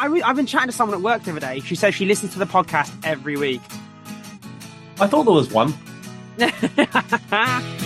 I 0.00 0.06
re- 0.06 0.22
I've 0.22 0.36
been 0.36 0.46
chatting 0.46 0.68
to 0.68 0.72
someone 0.72 0.96
at 0.96 1.02
work 1.02 1.22
the 1.24 1.30
other 1.30 1.40
day. 1.40 1.60
She 1.60 1.74
says 1.74 1.94
she 1.94 2.06
listens 2.06 2.32
to 2.32 2.38
the 2.38 2.46
podcast 2.46 2.90
every 3.04 3.36
week. 3.36 3.60
I 4.98 5.06
thought 5.06 5.24
there 5.24 5.34
was 5.34 5.50
one. 5.50 5.74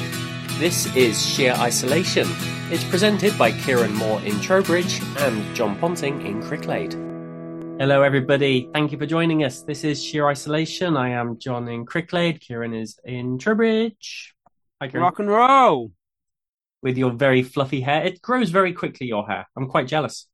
This 0.60 0.86
is 0.94 1.20
Sheer 1.20 1.52
Isolation. 1.54 2.28
It's 2.70 2.84
presented 2.84 3.36
by 3.36 3.50
Kieran 3.50 3.92
Moore 3.92 4.20
in 4.20 4.40
Trowbridge 4.40 5.00
and 5.18 5.54
John 5.56 5.76
Ponting 5.80 6.24
in 6.24 6.40
Cricklade. 6.44 6.92
Hello, 7.80 8.02
everybody. 8.02 8.70
Thank 8.72 8.92
you 8.92 8.98
for 8.98 9.04
joining 9.04 9.42
us. 9.42 9.62
This 9.62 9.82
is 9.82 10.02
Sheer 10.02 10.28
Isolation. 10.28 10.96
I 10.96 11.10
am 11.10 11.40
John 11.40 11.66
in 11.66 11.84
Cricklade. 11.84 12.40
Kieran 12.40 12.72
is 12.72 13.00
in 13.04 13.36
Trowbridge. 13.36 14.32
Hi, 14.80 14.86
Kieran. 14.86 15.02
Rock 15.02 15.18
and 15.18 15.28
roll. 15.28 15.90
With 16.82 16.96
your 16.96 17.10
very 17.10 17.42
fluffy 17.42 17.80
hair. 17.80 18.04
It 18.04 18.22
grows 18.22 18.50
very 18.50 18.72
quickly, 18.72 19.08
your 19.08 19.26
hair. 19.26 19.48
I'm 19.56 19.66
quite 19.66 19.88
jealous. 19.88 20.28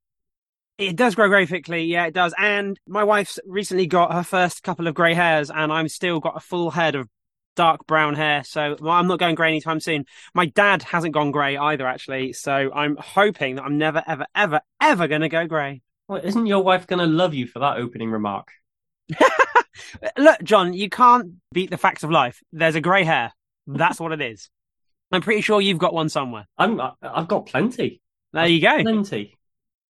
It 0.81 0.97
does 0.97 1.15
grow 1.15 1.29
very 1.29 1.47
quickly. 1.47 1.85
Yeah, 1.85 2.07
it 2.07 2.15
does. 2.15 2.33
And 2.39 2.81
my 2.89 3.05
wife's 3.05 3.39
recently 3.47 3.87
got 3.87 4.15
her 4.15 4.23
first 4.23 4.63
couple 4.63 4.87
of 4.87 4.95
grey 4.95 5.13
hairs, 5.13 5.51
and 5.51 5.71
I'm 5.71 5.89
still 5.89 6.21
got 6.21 6.39
a 6.39 6.41
full 6.41 6.71
head 6.71 6.95
of 6.95 7.07
dark 7.55 7.87
brown 7.87 8.15
hair. 8.15 8.45
So 8.45 8.77
well, 8.81 8.95
I'm 8.95 9.07
not 9.07 9.19
going 9.19 9.35
grey 9.35 9.49
anytime 9.49 9.81
soon. 9.81 10.07
My 10.33 10.47
dad 10.47 10.83
hasn't 10.83 11.13
gone 11.13 11.33
grey 11.33 11.59
either, 11.59 11.87
actually. 11.87 12.33
So 12.33 12.71
I'm 12.75 12.97
hoping 12.97 13.57
that 13.57 13.65
I'm 13.65 13.77
never, 13.77 14.03
ever, 14.07 14.25
ever, 14.35 14.63
ever 14.81 15.07
going 15.07 15.21
to 15.21 15.29
go 15.29 15.47
grey. 15.47 15.83
Well, 16.09 16.23
isn't 16.25 16.47
your 16.47 16.65
wife 16.65 16.87
going 16.87 17.01
to 17.01 17.07
love 17.07 17.35
you 17.35 17.47
for 17.47 17.59
that 17.59 17.77
opening 17.77 18.11
remark? 18.11 18.51
Look, 20.17 20.43
John, 20.43 20.73
you 20.73 20.89
can't 20.89 21.35
beat 21.53 21.71
the 21.71 21.77
facts 21.77 22.05
of 22.05 22.11
life. 22.11 22.43
There's 22.55 22.75
a 22.75 22.81
grey 22.81 23.05
hair. 23.05 23.35
That's 23.67 24.01
what 24.01 24.13
it 24.13 24.23
is. 24.23 24.49
I'm 25.13 25.21
pretty 25.21 25.43
sure 25.43 25.61
you've 25.61 25.79
got 25.79 25.93
one 25.93 26.09
somewhere. 26.09 26.47
I'm, 26.57 26.81
I've 27.03 27.29
got 27.29 27.45
plenty. 27.45 28.01
There 28.33 28.47
you 28.47 28.63
go. 28.63 28.83
Plenty. 28.83 29.37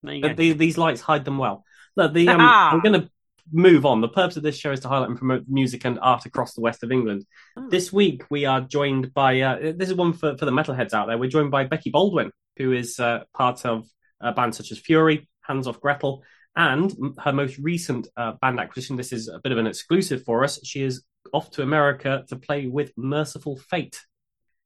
The, 0.03 0.53
these 0.53 0.79
lights 0.79 1.01
hide 1.01 1.25
them 1.25 1.39
well. 1.39 1.65
Look, 1.97 2.15
the, 2.15 2.29
um, 2.29 2.41
I'm 2.41 2.81
going 2.81 3.01
to 3.01 3.11
move 3.53 3.85
on. 3.85 4.01
The 4.01 4.09
purpose 4.09 4.37
of 4.37 4.43
this 4.43 4.57
show 4.57 4.73
is 4.73 4.81
to 4.81 4.89
highlight 4.89 5.09
and 5.11 5.19
promote 5.19 5.45
music 5.49 5.85
and 5.85 5.99
art 6.01 6.27
across 6.27 6.55
the 6.55 6.61
west 6.61 6.83
of 6.83 6.93
England. 6.93 7.25
Oh. 7.57 7.69
This 7.69 7.93
week 7.93 8.25
we 8.31 8.45
are 8.45 8.61
joined 8.61 9.13
by 9.13 9.41
uh, 9.41 9.73
this 9.77 9.89
is 9.89 9.95
one 9.95 10.13
for, 10.13 10.37
for 10.37 10.45
the 10.45 10.53
metalheads 10.53 10.95
out 10.95 11.07
there. 11.09 11.19
We're 11.19 11.31
joined 11.31 11.51
by 11.51 11.65
Becky 11.65 11.91
Baldwin, 11.91 12.31
who 12.57 12.73
is 12.73 12.99
uh, 13.01 13.25
part 13.35 13.65
of 13.67 13.89
uh, 14.21 14.33
bands 14.33 14.57
such 14.57 14.73
as 14.73 14.79
Fury, 14.79 15.29
Hands 15.43 15.67
Off 15.67 15.81
Gretel, 15.81 16.23
and 16.57 16.93
her 17.19 17.33
most 17.33 17.59
recent 17.59 18.09
uh, 18.17 18.33
band 18.41 18.61
acquisition. 18.61 18.97
This 18.97 19.13
is 19.13 19.29
a 19.29 19.41
bit 19.43 19.53
of 19.53 19.59
an 19.59 19.67
exclusive 19.67 20.25
for 20.25 20.45
us. 20.45 20.65
She 20.65 20.83
is 20.83 21.03
off 21.33 21.51
to 21.53 21.63
America 21.63 22.25
to 22.29 22.37
play 22.37 22.67
with 22.67 22.93
Mercyful 22.97 23.57
Fate. 23.57 24.01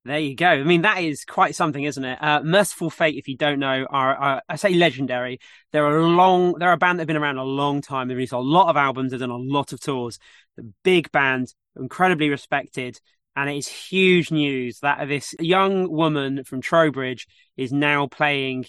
There 0.07 0.19
you 0.19 0.37
go. 0.37 0.49
I 0.49 0.63
mean, 0.65 0.83
that 0.83 1.03
is 1.03 1.25
quite 1.25 1.55
something, 1.55 1.83
isn't 1.83 2.05
it? 2.05 2.23
Uh, 2.23 2.43
Mercyful 2.43 2.91
Fate, 2.91 3.17
if 3.17 3.27
you 3.27 3.39
don't 3.39 3.59
know, 3.59 3.87
are, 3.89 4.15
are 4.15 4.43
I 4.51 4.57
say 4.57 4.75
legendary. 4.75 5.41
They're 5.73 5.87
a 5.87 6.07
long, 6.07 6.59
they're 6.59 6.73
a 6.73 6.77
band 6.77 6.99
that've 6.99 7.07
been 7.07 7.17
around 7.17 7.39
a 7.39 7.45
long 7.45 7.81
time. 7.81 8.09
They've 8.09 8.17
released 8.17 8.35
a 8.35 8.39
lot 8.39 8.69
of 8.69 8.77
albums, 8.77 9.11
they've 9.11 9.21
done 9.21 9.31
a 9.31 9.37
lot 9.37 9.73
of 9.73 9.81
tours. 9.81 10.19
The 10.57 10.71
big 10.83 11.11
band, 11.11 11.55
incredibly 11.75 12.29
respected, 12.29 13.01
and 13.35 13.49
it 13.49 13.57
is 13.57 13.67
huge 13.67 14.31
news 14.31 14.81
that 14.81 15.09
this 15.09 15.35
young 15.41 15.91
woman 15.91 16.45
from 16.45 16.61
Trowbridge 16.61 17.27
is 17.57 17.73
now 17.73 18.07
playing 18.07 18.67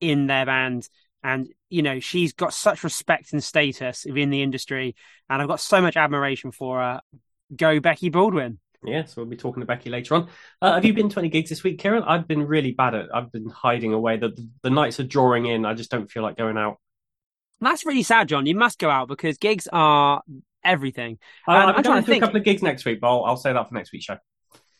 in 0.00 0.28
their 0.28 0.46
band. 0.46 0.88
And 1.22 1.48
you 1.68 1.82
know, 1.82 2.00
she's 2.00 2.32
got 2.32 2.54
such 2.54 2.84
respect 2.84 3.34
and 3.34 3.44
status 3.44 4.06
within 4.06 4.30
the 4.30 4.42
industry, 4.42 4.96
and 5.28 5.42
I've 5.42 5.48
got 5.48 5.60
so 5.60 5.82
much 5.82 5.98
admiration 5.98 6.52
for 6.52 6.78
her. 6.80 7.00
Go 7.54 7.80
Becky 7.80 8.08
Baldwin. 8.08 8.60
Yeah, 8.82 9.04
so 9.04 9.14
we'll 9.18 9.26
be 9.26 9.36
talking 9.36 9.60
to 9.60 9.66
Becky 9.66 9.90
later 9.90 10.14
on. 10.14 10.28
Uh, 10.62 10.74
have 10.74 10.84
you 10.84 10.94
been 10.94 11.10
to 11.10 11.18
any 11.18 11.28
gigs 11.28 11.50
this 11.50 11.62
week, 11.62 11.78
Kieran? 11.78 12.02
I've 12.02 12.26
been 12.26 12.46
really 12.46 12.72
bad 12.72 12.94
at. 12.94 13.14
I've 13.14 13.30
been 13.30 13.50
hiding 13.50 13.92
away. 13.92 14.16
The, 14.16 14.30
the 14.30 14.48
the 14.62 14.70
nights 14.70 14.98
are 15.00 15.04
drawing 15.04 15.46
in. 15.46 15.66
I 15.66 15.74
just 15.74 15.90
don't 15.90 16.10
feel 16.10 16.22
like 16.22 16.36
going 16.36 16.56
out. 16.56 16.78
That's 17.60 17.84
really 17.84 18.02
sad, 18.02 18.28
John. 18.28 18.46
You 18.46 18.54
must 18.54 18.78
go 18.78 18.88
out 18.88 19.08
because 19.08 19.36
gigs 19.36 19.68
are 19.70 20.22
everything. 20.64 21.18
Uh, 21.46 21.52
I'm 21.52 21.68
I'm 21.68 21.74
trying 21.82 21.84
going 21.84 22.04
to 22.04 22.12
do 22.12 22.16
a 22.16 22.20
couple 22.20 22.36
of 22.38 22.44
gigs 22.44 22.62
next 22.62 22.86
week, 22.86 23.00
but 23.00 23.08
I'll, 23.08 23.24
I'll 23.24 23.36
say 23.36 23.52
that 23.52 23.68
for 23.68 23.74
next 23.74 23.92
week's 23.92 24.06
show. 24.06 24.16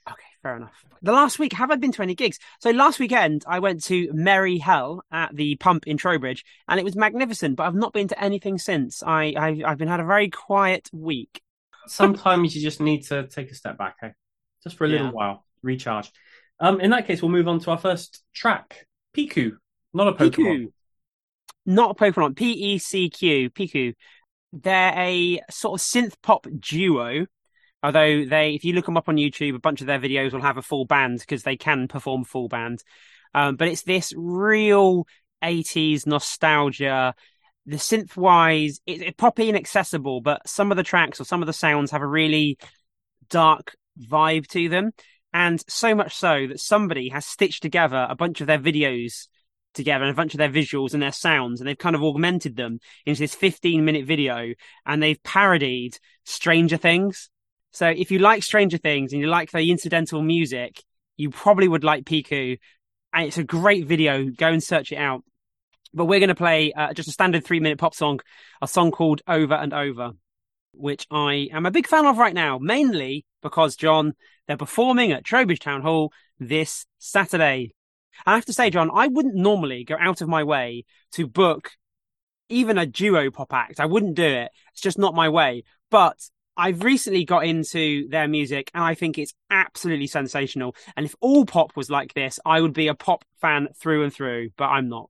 Okay, 0.08 0.22
fair 0.42 0.56
enough. 0.56 0.72
The 1.02 1.12
last 1.12 1.38
week, 1.38 1.52
have 1.52 1.70
I 1.70 1.76
been 1.76 1.92
to 1.92 2.02
any 2.02 2.14
gigs? 2.14 2.38
So 2.60 2.70
last 2.70 2.98
weekend, 2.98 3.44
I 3.46 3.58
went 3.58 3.84
to 3.84 4.10
Merry 4.14 4.56
Hell 4.56 5.02
at 5.12 5.36
the 5.36 5.56
Pump 5.56 5.86
in 5.86 5.98
Trowbridge, 5.98 6.44
and 6.68 6.80
it 6.80 6.84
was 6.84 6.96
magnificent. 6.96 7.56
But 7.56 7.64
I've 7.64 7.74
not 7.74 7.92
been 7.92 8.08
to 8.08 8.22
anything 8.22 8.56
since. 8.56 9.02
I, 9.02 9.34
I 9.36 9.62
I've 9.66 9.78
been 9.78 9.88
had 9.88 10.00
a 10.00 10.06
very 10.06 10.30
quiet 10.30 10.88
week. 10.90 11.42
Sometimes 11.90 12.54
you 12.54 12.62
just 12.62 12.80
need 12.80 13.02
to 13.06 13.26
take 13.26 13.50
a 13.50 13.54
step 13.54 13.76
back, 13.76 13.96
hey, 14.00 14.12
just 14.62 14.76
for 14.76 14.84
a 14.84 14.88
little 14.88 15.08
Yeah. 15.08 15.12
while, 15.12 15.46
recharge. 15.62 16.10
Um, 16.58 16.80
in 16.80 16.90
that 16.90 17.06
case, 17.06 17.22
we'll 17.22 17.30
move 17.30 17.48
on 17.48 17.58
to 17.60 17.70
our 17.70 17.78
first 17.78 18.22
track, 18.34 18.86
PECQ, 19.14 19.56
not 19.92 20.08
a 20.08 20.12
Pokemon. 20.12 20.30
PECQ. 20.30 20.72
Not 21.66 21.90
a 21.90 21.94
Pokemon. 21.94 22.36
P 22.36 22.52
E 22.52 22.78
C 22.78 23.10
Q. 23.10 23.50
PECQ. 23.50 23.94
They're 24.52 24.94
a 24.96 25.40
sort 25.50 25.80
of 25.80 25.86
synth 25.86 26.14
pop 26.22 26.46
duo. 26.58 27.26
Although 27.82 28.24
they, 28.24 28.54
if 28.54 28.64
you 28.64 28.72
look 28.74 28.86
them 28.86 28.96
up 28.96 29.08
on 29.08 29.16
YouTube, 29.16 29.54
a 29.54 29.60
bunch 29.60 29.80
of 29.80 29.86
their 29.86 29.98
videos 30.00 30.32
will 30.32 30.42
have 30.42 30.58
a 30.58 30.62
full 30.62 30.84
band 30.84 31.20
because 31.20 31.42
they 31.42 31.56
can 31.56 31.88
perform 31.88 32.24
full 32.24 32.48
band. 32.48 32.82
Um, 33.34 33.56
but 33.56 33.68
it's 33.68 33.82
this 33.82 34.12
real 34.16 35.06
80s 35.42 36.06
nostalgia. 36.06 37.14
The 37.66 37.76
synth 37.76 38.16
wise, 38.16 38.80
it, 38.86 39.02
it 39.02 39.16
poppy 39.16 39.48
and 39.48 39.56
accessible, 39.56 40.20
but 40.20 40.48
some 40.48 40.70
of 40.70 40.76
the 40.76 40.82
tracks 40.82 41.20
or 41.20 41.24
some 41.24 41.42
of 41.42 41.46
the 41.46 41.52
sounds 41.52 41.90
have 41.90 42.02
a 42.02 42.06
really 42.06 42.58
dark 43.28 43.74
vibe 44.00 44.46
to 44.48 44.68
them. 44.68 44.92
And 45.32 45.62
so 45.68 45.94
much 45.94 46.16
so 46.16 46.46
that 46.48 46.58
somebody 46.58 47.10
has 47.10 47.24
stitched 47.24 47.62
together 47.62 48.06
a 48.08 48.16
bunch 48.16 48.40
of 48.40 48.46
their 48.46 48.58
videos 48.58 49.28
together 49.74 50.04
and 50.04 50.12
a 50.12 50.16
bunch 50.16 50.34
of 50.34 50.38
their 50.38 50.50
visuals 50.50 50.94
and 50.94 51.02
their 51.02 51.12
sounds, 51.12 51.60
and 51.60 51.68
they've 51.68 51.78
kind 51.78 51.94
of 51.94 52.02
augmented 52.02 52.56
them 52.56 52.80
into 53.06 53.20
this 53.20 53.34
15 53.34 53.84
minute 53.84 54.06
video 54.06 54.52
and 54.84 55.02
they've 55.02 55.22
parodied 55.22 55.98
Stranger 56.24 56.76
Things. 56.76 57.30
So 57.70 57.88
if 57.88 58.10
you 58.10 58.18
like 58.18 58.42
Stranger 58.42 58.78
Things 58.78 59.12
and 59.12 59.20
you 59.20 59.28
like 59.28 59.50
the 59.50 59.70
incidental 59.70 60.22
music, 60.22 60.82
you 61.16 61.30
probably 61.30 61.68
would 61.68 61.84
like 61.84 62.04
PECQ. 62.04 62.58
And 63.12 63.26
it's 63.26 63.38
a 63.38 63.44
great 63.44 63.86
video. 63.86 64.24
Go 64.30 64.48
and 64.48 64.62
search 64.62 64.92
it 64.92 64.96
out. 64.96 65.24
But 65.92 66.06
we're 66.06 66.20
going 66.20 66.28
to 66.28 66.34
play 66.34 66.72
uh, 66.72 66.92
just 66.92 67.08
a 67.08 67.12
standard 67.12 67.44
three 67.44 67.60
minute 67.60 67.78
pop 67.78 67.94
song, 67.94 68.20
a 68.62 68.68
song 68.68 68.90
called 68.90 69.22
Over 69.26 69.54
and 69.54 69.72
Over, 69.72 70.12
which 70.72 71.06
I 71.10 71.48
am 71.52 71.66
a 71.66 71.70
big 71.70 71.86
fan 71.86 72.06
of 72.06 72.18
right 72.18 72.34
now, 72.34 72.58
mainly 72.58 73.24
because, 73.42 73.76
John, 73.76 74.14
they're 74.46 74.56
performing 74.56 75.12
at 75.12 75.24
Trowbridge 75.24 75.60
Town 75.60 75.82
Hall 75.82 76.12
this 76.38 76.86
Saturday. 76.98 77.74
I 78.26 78.34
have 78.34 78.44
to 78.46 78.52
say, 78.52 78.70
John, 78.70 78.90
I 78.92 79.08
wouldn't 79.08 79.34
normally 79.34 79.84
go 79.84 79.96
out 79.98 80.20
of 80.20 80.28
my 80.28 80.44
way 80.44 80.84
to 81.12 81.26
book 81.26 81.72
even 82.48 82.78
a 82.78 82.86
duo 82.86 83.30
pop 83.30 83.52
act. 83.52 83.80
I 83.80 83.86
wouldn't 83.86 84.14
do 84.14 84.24
it. 84.24 84.50
It's 84.72 84.82
just 84.82 84.98
not 84.98 85.14
my 85.14 85.28
way. 85.28 85.64
But 85.90 86.18
I've 86.56 86.82
recently 86.82 87.24
got 87.24 87.46
into 87.46 88.08
their 88.08 88.28
music 88.28 88.70
and 88.74 88.84
I 88.84 88.94
think 88.94 89.16
it's 89.16 89.32
absolutely 89.50 90.08
sensational. 90.08 90.74
And 90.96 91.06
if 91.06 91.14
all 91.20 91.46
pop 91.46 91.76
was 91.76 91.88
like 91.88 92.12
this, 92.12 92.38
I 92.44 92.60
would 92.60 92.74
be 92.74 92.88
a 92.88 92.94
pop 92.94 93.24
fan 93.40 93.68
through 93.80 94.04
and 94.04 94.12
through, 94.12 94.50
but 94.56 94.66
I'm 94.66 94.88
not. 94.88 95.08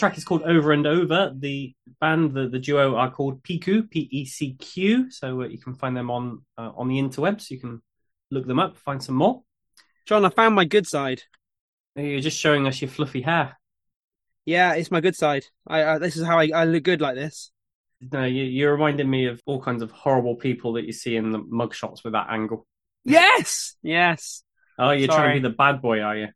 Track 0.00 0.16
is 0.16 0.24
called 0.24 0.42
Over 0.44 0.72
and 0.72 0.86
Over. 0.86 1.32
The 1.38 1.74
band, 2.00 2.32
the, 2.32 2.48
the 2.48 2.58
duo, 2.58 2.96
are 2.96 3.10
called 3.10 3.42
PECQ, 3.42 3.90
P 3.90 4.08
E 4.10 4.24
C 4.24 4.54
Q. 4.54 5.10
So 5.10 5.42
uh, 5.42 5.46
you 5.46 5.58
can 5.58 5.74
find 5.74 5.94
them 5.94 6.10
on 6.10 6.42
uh, 6.56 6.72
on 6.74 6.88
the 6.88 6.96
interwebs. 6.96 7.50
You 7.50 7.60
can 7.60 7.82
look 8.30 8.46
them 8.46 8.58
up, 8.58 8.78
find 8.78 9.02
some 9.02 9.16
more. 9.16 9.42
John, 10.06 10.24
I 10.24 10.30
found 10.30 10.54
my 10.54 10.64
good 10.64 10.86
side. 10.86 11.22
You're 11.94 12.20
just 12.20 12.38
showing 12.38 12.66
us 12.66 12.80
your 12.80 12.90
fluffy 12.90 13.20
hair. 13.20 13.58
Yeah, 14.46 14.72
it's 14.72 14.90
my 14.90 15.02
good 15.02 15.16
side. 15.16 15.44
I, 15.66 15.84
I 15.84 15.98
this 15.98 16.16
is 16.16 16.26
how 16.26 16.38
I, 16.38 16.48
I 16.54 16.64
look 16.64 16.82
good 16.82 17.02
like 17.02 17.14
this. 17.14 17.52
No, 18.00 18.24
you, 18.24 18.44
you're 18.44 18.72
reminding 18.72 19.10
me 19.10 19.26
of 19.26 19.42
all 19.44 19.60
kinds 19.60 19.82
of 19.82 19.90
horrible 19.90 20.36
people 20.36 20.72
that 20.74 20.86
you 20.86 20.92
see 20.92 21.14
in 21.16 21.30
the 21.30 21.40
mugshots 21.40 22.02
with 22.02 22.14
that 22.14 22.28
angle. 22.30 22.66
Yes, 23.04 23.76
yes. 23.82 24.44
Oh, 24.78 24.92
you're 24.92 25.08
trying 25.08 25.36
to 25.36 25.42
be 25.42 25.48
the 25.48 25.54
bad 25.54 25.82
boy, 25.82 26.00
are 26.00 26.16
you? 26.16 26.28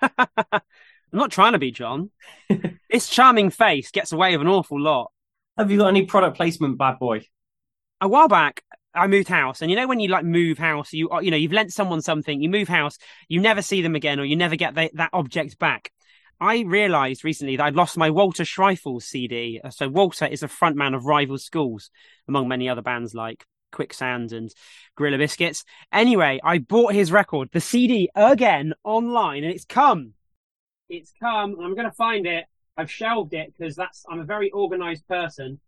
I'm 0.00 0.62
not 1.12 1.30
trying 1.30 1.52
to 1.52 1.58
be 1.58 1.70
John. 1.70 2.10
Its 2.88 3.08
charming 3.08 3.50
face 3.50 3.90
gets 3.90 4.12
away 4.12 4.36
with 4.36 4.46
an 4.46 4.52
awful 4.52 4.80
lot. 4.80 5.12
Have 5.56 5.70
you 5.70 5.78
got 5.78 5.88
any 5.88 6.06
product 6.06 6.36
placement, 6.36 6.78
bad 6.78 6.98
boy? 6.98 7.26
A 8.00 8.08
while 8.08 8.28
back, 8.28 8.62
I 8.94 9.06
moved 9.06 9.28
house, 9.28 9.60
and 9.60 9.70
you 9.70 9.76
know 9.76 9.86
when 9.86 10.00
you 10.00 10.08
like 10.08 10.24
move 10.24 10.58
house, 10.58 10.92
you 10.92 11.08
you 11.20 11.30
know 11.30 11.36
you've 11.36 11.52
lent 11.52 11.72
someone 11.72 12.00
something, 12.00 12.40
you 12.40 12.48
move 12.48 12.68
house, 12.68 12.96
you 13.28 13.40
never 13.40 13.60
see 13.62 13.82
them 13.82 13.94
again, 13.94 14.20
or 14.20 14.24
you 14.24 14.36
never 14.36 14.56
get 14.56 14.74
the, 14.74 14.90
that 14.94 15.10
object 15.12 15.58
back. 15.58 15.92
I 16.40 16.60
realised 16.60 17.24
recently 17.24 17.56
that 17.56 17.64
I'd 17.64 17.76
lost 17.76 17.96
my 17.96 18.10
Walter 18.10 18.44
Schreifel 18.44 19.02
CD. 19.02 19.60
Uh, 19.62 19.70
So 19.70 19.88
Walter 19.88 20.26
is 20.26 20.42
a 20.42 20.48
frontman 20.48 20.94
of 20.94 21.04
Rival 21.04 21.38
Schools, 21.38 21.90
among 22.28 22.48
many 22.48 22.68
other 22.68 22.82
bands 22.82 23.14
like 23.14 23.44
Quicksand 23.72 24.32
and 24.32 24.50
Gorilla 24.96 25.18
Biscuits. 25.18 25.64
Anyway, 25.92 26.40
I 26.44 26.58
bought 26.58 26.92
his 26.94 27.10
record, 27.10 27.50
the 27.52 27.60
CD, 27.60 28.08
again 28.14 28.74
online, 28.84 29.42
and 29.44 29.52
it's 29.52 29.64
come. 29.64 30.14
It's 30.88 31.12
come. 31.20 31.56
I'm 31.60 31.74
going 31.74 31.88
to 31.88 31.96
find 31.96 32.26
it. 32.26 32.44
I've 32.78 32.90
shelved 32.90 33.34
it 33.34 33.52
because 33.58 33.74
that's 33.74 34.04
I'm 34.08 34.20
a 34.20 34.24
very 34.24 34.52
organised 34.52 35.06
person. 35.08 35.58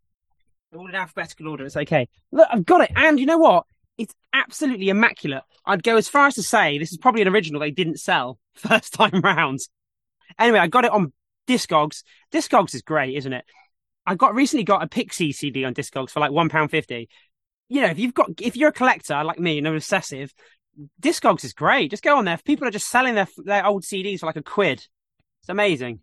All 0.75 0.89
in 0.89 0.95
alphabetical 0.95 1.49
order. 1.49 1.65
It's 1.65 1.77
okay. 1.77 2.09
Look, 2.31 2.47
I've 2.51 2.65
got 2.65 2.83
it, 2.83 2.93
and 2.95 3.19
you 3.19 3.27
know 3.27 3.39
what? 3.39 3.67
It's 3.99 4.15
absolutely 4.33 4.89
immaculate. 4.89 5.43
I'd 5.67 5.83
go 5.83 5.97
as 5.97 6.09
far 6.09 6.29
as 6.29 6.37
to 6.37 6.45
say 6.45 6.79
this 6.79 6.93
is 6.93 6.99
probably 6.99 7.23
an 7.23 7.29
original 7.29 7.61
they 7.61 7.73
didn't 7.73 7.99
sell 7.99 8.39
first 8.55 8.95
time 8.95 9.21
round. 9.21 9.59
Anyway, 10.39 10.61
I 10.61 10.69
got 10.69 10.85
it 10.85 10.93
on 10.93 11.13
Discogs. 11.49 12.05
Discogs 12.33 12.75
is 12.75 12.83
great, 12.83 13.17
isn't 13.17 13.33
it? 13.33 13.45
I 14.07 14.15
got 14.15 14.35
recently 14.35 14.65
got 14.65 14.85
a 14.85 14.87
Pixie 14.87 15.33
CD 15.33 15.65
on 15.65 15.75
Discogs 15.75 16.11
for 16.11 16.21
like 16.21 16.31
one 16.31 16.49
pound 16.49 16.71
fifty. 16.71 17.09
You 17.69 17.83
know, 17.83 17.89
if 17.89 17.99
you've 17.99 18.15
got 18.15 18.31
if 18.41 18.57
you're 18.57 18.69
a 18.69 18.73
collector 18.73 19.25
like 19.25 19.41
me 19.41 19.59
and 19.59 19.67
an 19.67 19.75
obsessive, 19.75 20.33
Discogs 21.03 21.45
is 21.45 21.53
great. 21.53 21.91
Just 21.91 22.05
go 22.05 22.17
on 22.17 22.25
there. 22.25 22.39
People 22.45 22.69
are 22.69 22.73
just 22.73 22.89
selling 22.89 23.17
their 23.17 23.29
their 23.39 23.67
old 23.67 23.83
CDs 23.83 24.21
for 24.21 24.27
like 24.27 24.37
a 24.37 24.43
quid. 24.43 24.87
It's 25.43 25.49
amazing. 25.49 26.01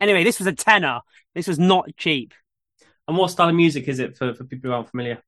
Anyway, 0.00 0.24
this 0.24 0.38
was 0.38 0.46
a 0.46 0.52
tenner. 0.52 1.00
This 1.34 1.48
was 1.48 1.58
not 1.58 1.96
cheap. 1.96 2.34
And 3.08 3.16
what 3.16 3.30
style 3.30 3.48
of 3.48 3.54
music 3.54 3.88
is 3.88 3.98
it 3.98 4.16
for, 4.16 4.34
for 4.34 4.44
people 4.44 4.70
who 4.70 4.74
aren't 4.74 4.90
familiar? 4.90 5.22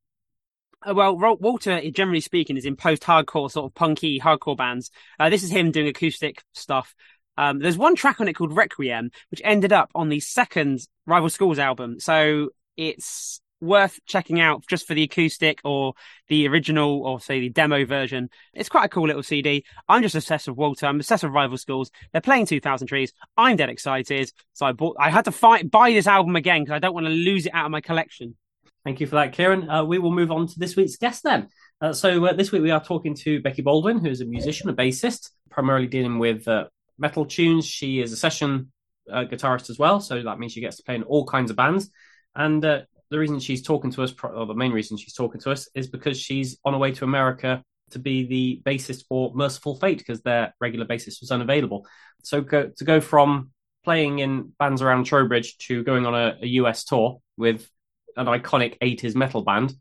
Uh, 0.86 0.94
well, 0.94 1.16
Walter, 1.16 1.80
generally 1.90 2.20
speaking, 2.20 2.56
is 2.56 2.64
in 2.64 2.76
post-hardcore, 2.76 3.50
sort 3.50 3.66
of 3.66 3.74
punky 3.74 4.20
hardcore 4.20 4.56
bands. 4.56 4.90
Uh, 5.18 5.28
this 5.30 5.42
is 5.42 5.50
him 5.50 5.70
doing 5.70 5.88
acoustic 5.88 6.42
stuff. 6.54 6.94
Um, 7.36 7.60
there's 7.60 7.78
one 7.78 7.94
track 7.94 8.20
on 8.20 8.28
it 8.28 8.34
called 8.34 8.56
Requiem, 8.56 9.10
which 9.30 9.42
ended 9.44 9.72
up 9.72 9.90
on 9.94 10.08
the 10.08 10.20
second 10.20 10.80
Rival 11.06 11.30
Schools 11.30 11.58
album. 11.58 12.00
So 12.00 12.50
it's 12.76 13.40
worth 13.60 13.98
checking 14.06 14.40
out 14.40 14.66
just 14.66 14.86
for 14.86 14.94
the 14.94 15.02
acoustic 15.02 15.60
or 15.64 15.94
the 16.28 16.46
original 16.48 17.02
or 17.02 17.20
say 17.20 17.40
the 17.40 17.48
demo 17.48 17.84
version. 17.84 18.30
It's 18.54 18.68
quite 18.68 18.84
a 18.84 18.88
cool 18.88 19.06
little 19.06 19.22
CD. 19.22 19.64
I'm 19.88 20.02
just 20.02 20.14
obsessed 20.14 20.48
with 20.48 20.56
Walter. 20.56 20.86
I'm 20.86 20.96
obsessed 20.96 21.24
with 21.24 21.32
Rival 21.32 21.58
Schools. 21.58 21.90
They're 22.12 22.20
playing 22.20 22.46
2000 22.46 22.86
Trees. 22.86 23.12
I'm 23.36 23.56
dead 23.56 23.68
excited. 23.68 24.32
So 24.52 24.66
I 24.66 24.72
bought, 24.72 24.96
I 24.98 25.10
had 25.10 25.24
to 25.26 25.32
fight, 25.32 25.70
buy 25.70 25.92
this 25.92 26.06
album 26.06 26.36
again 26.36 26.62
because 26.62 26.74
I 26.74 26.78
don't 26.78 26.94
want 26.94 27.06
to 27.06 27.12
lose 27.12 27.46
it 27.46 27.54
out 27.54 27.66
of 27.66 27.70
my 27.70 27.80
collection. 27.80 28.36
Thank 28.84 29.00
you 29.00 29.06
for 29.06 29.16
that, 29.16 29.32
Kieran. 29.32 29.68
Uh, 29.68 29.84
we 29.84 29.98
will 29.98 30.12
move 30.12 30.30
on 30.30 30.46
to 30.46 30.58
this 30.58 30.76
week's 30.76 30.96
guest 30.96 31.22
then. 31.22 31.48
Uh, 31.80 31.92
so 31.92 32.24
uh, 32.24 32.32
this 32.32 32.50
week 32.50 32.62
we 32.62 32.70
are 32.70 32.82
talking 32.82 33.14
to 33.14 33.40
Becky 33.40 33.62
Baldwin, 33.62 33.98
who 33.98 34.08
is 34.08 34.20
a 34.20 34.24
musician, 34.24 34.68
a 34.68 34.74
bassist, 34.74 35.30
primarily 35.50 35.86
dealing 35.86 36.18
with 36.18 36.48
uh, 36.48 36.66
metal 36.98 37.26
tunes. 37.26 37.66
She 37.66 38.00
is 38.00 38.12
a 38.12 38.16
session 38.16 38.72
uh, 39.10 39.24
guitarist 39.24 39.70
as 39.70 39.78
well, 39.78 40.00
so 40.00 40.22
that 40.22 40.38
means 40.38 40.52
she 40.52 40.60
gets 40.60 40.76
to 40.78 40.82
play 40.82 40.94
in 40.94 41.02
all 41.04 41.24
kinds 41.24 41.50
of 41.50 41.56
bands. 41.56 41.90
And 42.34 42.64
uh, 42.64 42.80
the 43.10 43.18
reason 43.18 43.40
she's 43.40 43.62
talking 43.62 43.90
to 43.92 44.02
us, 44.02 44.14
or 44.22 44.46
the 44.46 44.54
main 44.54 44.72
reason 44.72 44.96
she's 44.96 45.14
talking 45.14 45.40
to 45.40 45.50
us, 45.50 45.68
is 45.74 45.88
because 45.88 46.18
she's 46.20 46.58
on 46.64 46.72
her 46.72 46.78
way 46.78 46.92
to 46.92 47.04
America 47.04 47.62
to 47.90 47.98
be 47.98 48.26
the 48.26 48.62
bassist 48.64 49.04
for 49.08 49.32
Mercyful 49.34 49.76
Fate 49.76 49.98
because 49.98 50.20
their 50.20 50.54
regular 50.60 50.84
bassist 50.84 51.20
was 51.20 51.30
unavailable. 51.30 51.86
So 52.22 52.42
go, 52.42 52.70
to 52.76 52.84
go 52.84 53.00
from 53.00 53.50
playing 53.84 54.18
in 54.18 54.52
bands 54.58 54.82
around 54.82 55.04
Trowbridge 55.04 55.56
to 55.58 55.82
going 55.82 56.04
on 56.04 56.14
a, 56.14 56.36
a 56.42 56.46
US 56.46 56.84
tour 56.84 57.20
with 57.36 57.68
an 58.16 58.26
iconic 58.26 58.78
80s 58.80 59.14
metal 59.14 59.42
band, 59.42 59.72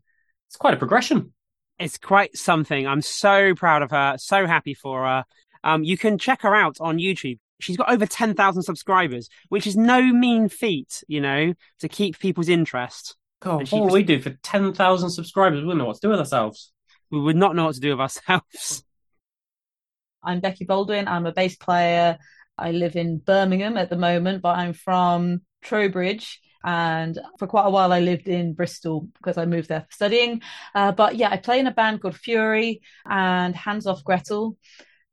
it's 0.48 0.56
quite 0.56 0.74
a 0.74 0.78
progression. 0.78 1.32
it's 1.78 1.98
quite 1.98 2.36
something. 2.36 2.86
I'm 2.86 3.02
so 3.02 3.54
proud 3.54 3.82
of 3.82 3.90
her, 3.90 4.16
so 4.18 4.46
happy 4.46 4.74
for 4.74 5.04
her. 5.04 5.24
Um, 5.62 5.84
you 5.84 5.98
can 5.98 6.18
check 6.18 6.42
her 6.42 6.54
out 6.54 6.76
on 6.80 6.98
YouTube. 6.98 7.38
She's 7.60 7.76
got 7.76 7.90
over 7.90 8.06
10,000 8.06 8.62
subscribers, 8.62 9.28
which 9.48 9.66
is 9.66 9.76
no 9.76 10.00
mean 10.00 10.48
feat, 10.48 11.02
you 11.08 11.20
know, 11.20 11.54
to 11.80 11.88
keep 11.88 12.18
people's 12.18 12.48
interest. 12.48 13.16
God, 13.40 13.70
what 13.70 13.82
would 13.84 13.92
we 13.92 14.02
do 14.02 14.20
for 14.20 14.30
10,000 14.30 15.10
subscribers? 15.10 15.60
We 15.60 15.66
wouldn't 15.66 15.78
know 15.78 15.86
what 15.86 15.96
to 15.96 16.00
do 16.00 16.10
with 16.10 16.18
ourselves. 16.18 16.72
We 17.10 17.20
would 17.20 17.36
not 17.36 17.56
know 17.56 17.66
what 17.66 17.74
to 17.74 17.80
do 17.80 17.90
with 17.90 18.00
ourselves. 18.00 18.84
I'm 20.22 20.40
Becky 20.40 20.64
Baldwin. 20.64 21.08
I'm 21.08 21.26
a 21.26 21.32
bass 21.32 21.56
player. 21.56 22.18
I 22.56 22.72
live 22.72 22.96
in 22.96 23.18
Birmingham 23.18 23.76
at 23.76 23.88
the 23.88 23.96
moment, 23.96 24.42
but 24.42 24.58
I'm 24.58 24.72
from 24.72 25.42
Trowbridge. 25.62 26.40
And 26.64 27.18
for 27.38 27.46
quite 27.46 27.66
a 27.66 27.70
while, 27.70 27.92
I 27.92 28.00
lived 28.00 28.28
in 28.28 28.52
Bristol 28.52 29.08
because 29.14 29.38
I 29.38 29.46
moved 29.46 29.68
there 29.68 29.82
for 29.82 29.92
studying. 29.92 30.42
Uh, 30.74 30.90
but 30.90 31.16
yeah, 31.16 31.30
I 31.30 31.36
play 31.36 31.60
in 31.60 31.68
a 31.68 31.72
band 31.72 32.02
called 32.02 32.16
Fury 32.16 32.82
and 33.08 33.54
Hands 33.54 33.86
Off 33.86 34.02
Gretel. 34.02 34.56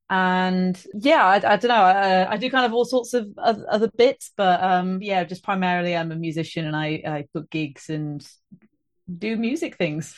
And 0.09 0.79
yeah, 0.93 1.25
I, 1.25 1.35
I 1.35 1.55
don't 1.57 1.69
know. 1.69 1.75
I, 1.75 2.33
I 2.33 2.37
do 2.37 2.49
kind 2.49 2.65
of 2.65 2.73
all 2.73 2.85
sorts 2.85 3.13
of 3.13 3.27
other, 3.37 3.65
other 3.69 3.91
bits, 3.97 4.31
but 4.37 4.61
um, 4.61 5.01
yeah, 5.01 5.23
just 5.23 5.43
primarily 5.43 5.95
I'm 5.95 6.11
a 6.11 6.15
musician 6.15 6.65
and 6.65 6.75
I, 6.75 7.01
I 7.05 7.25
book 7.33 7.49
gigs 7.49 7.89
and 7.89 8.25
do 9.17 9.35
music 9.35 9.77
things. 9.77 10.15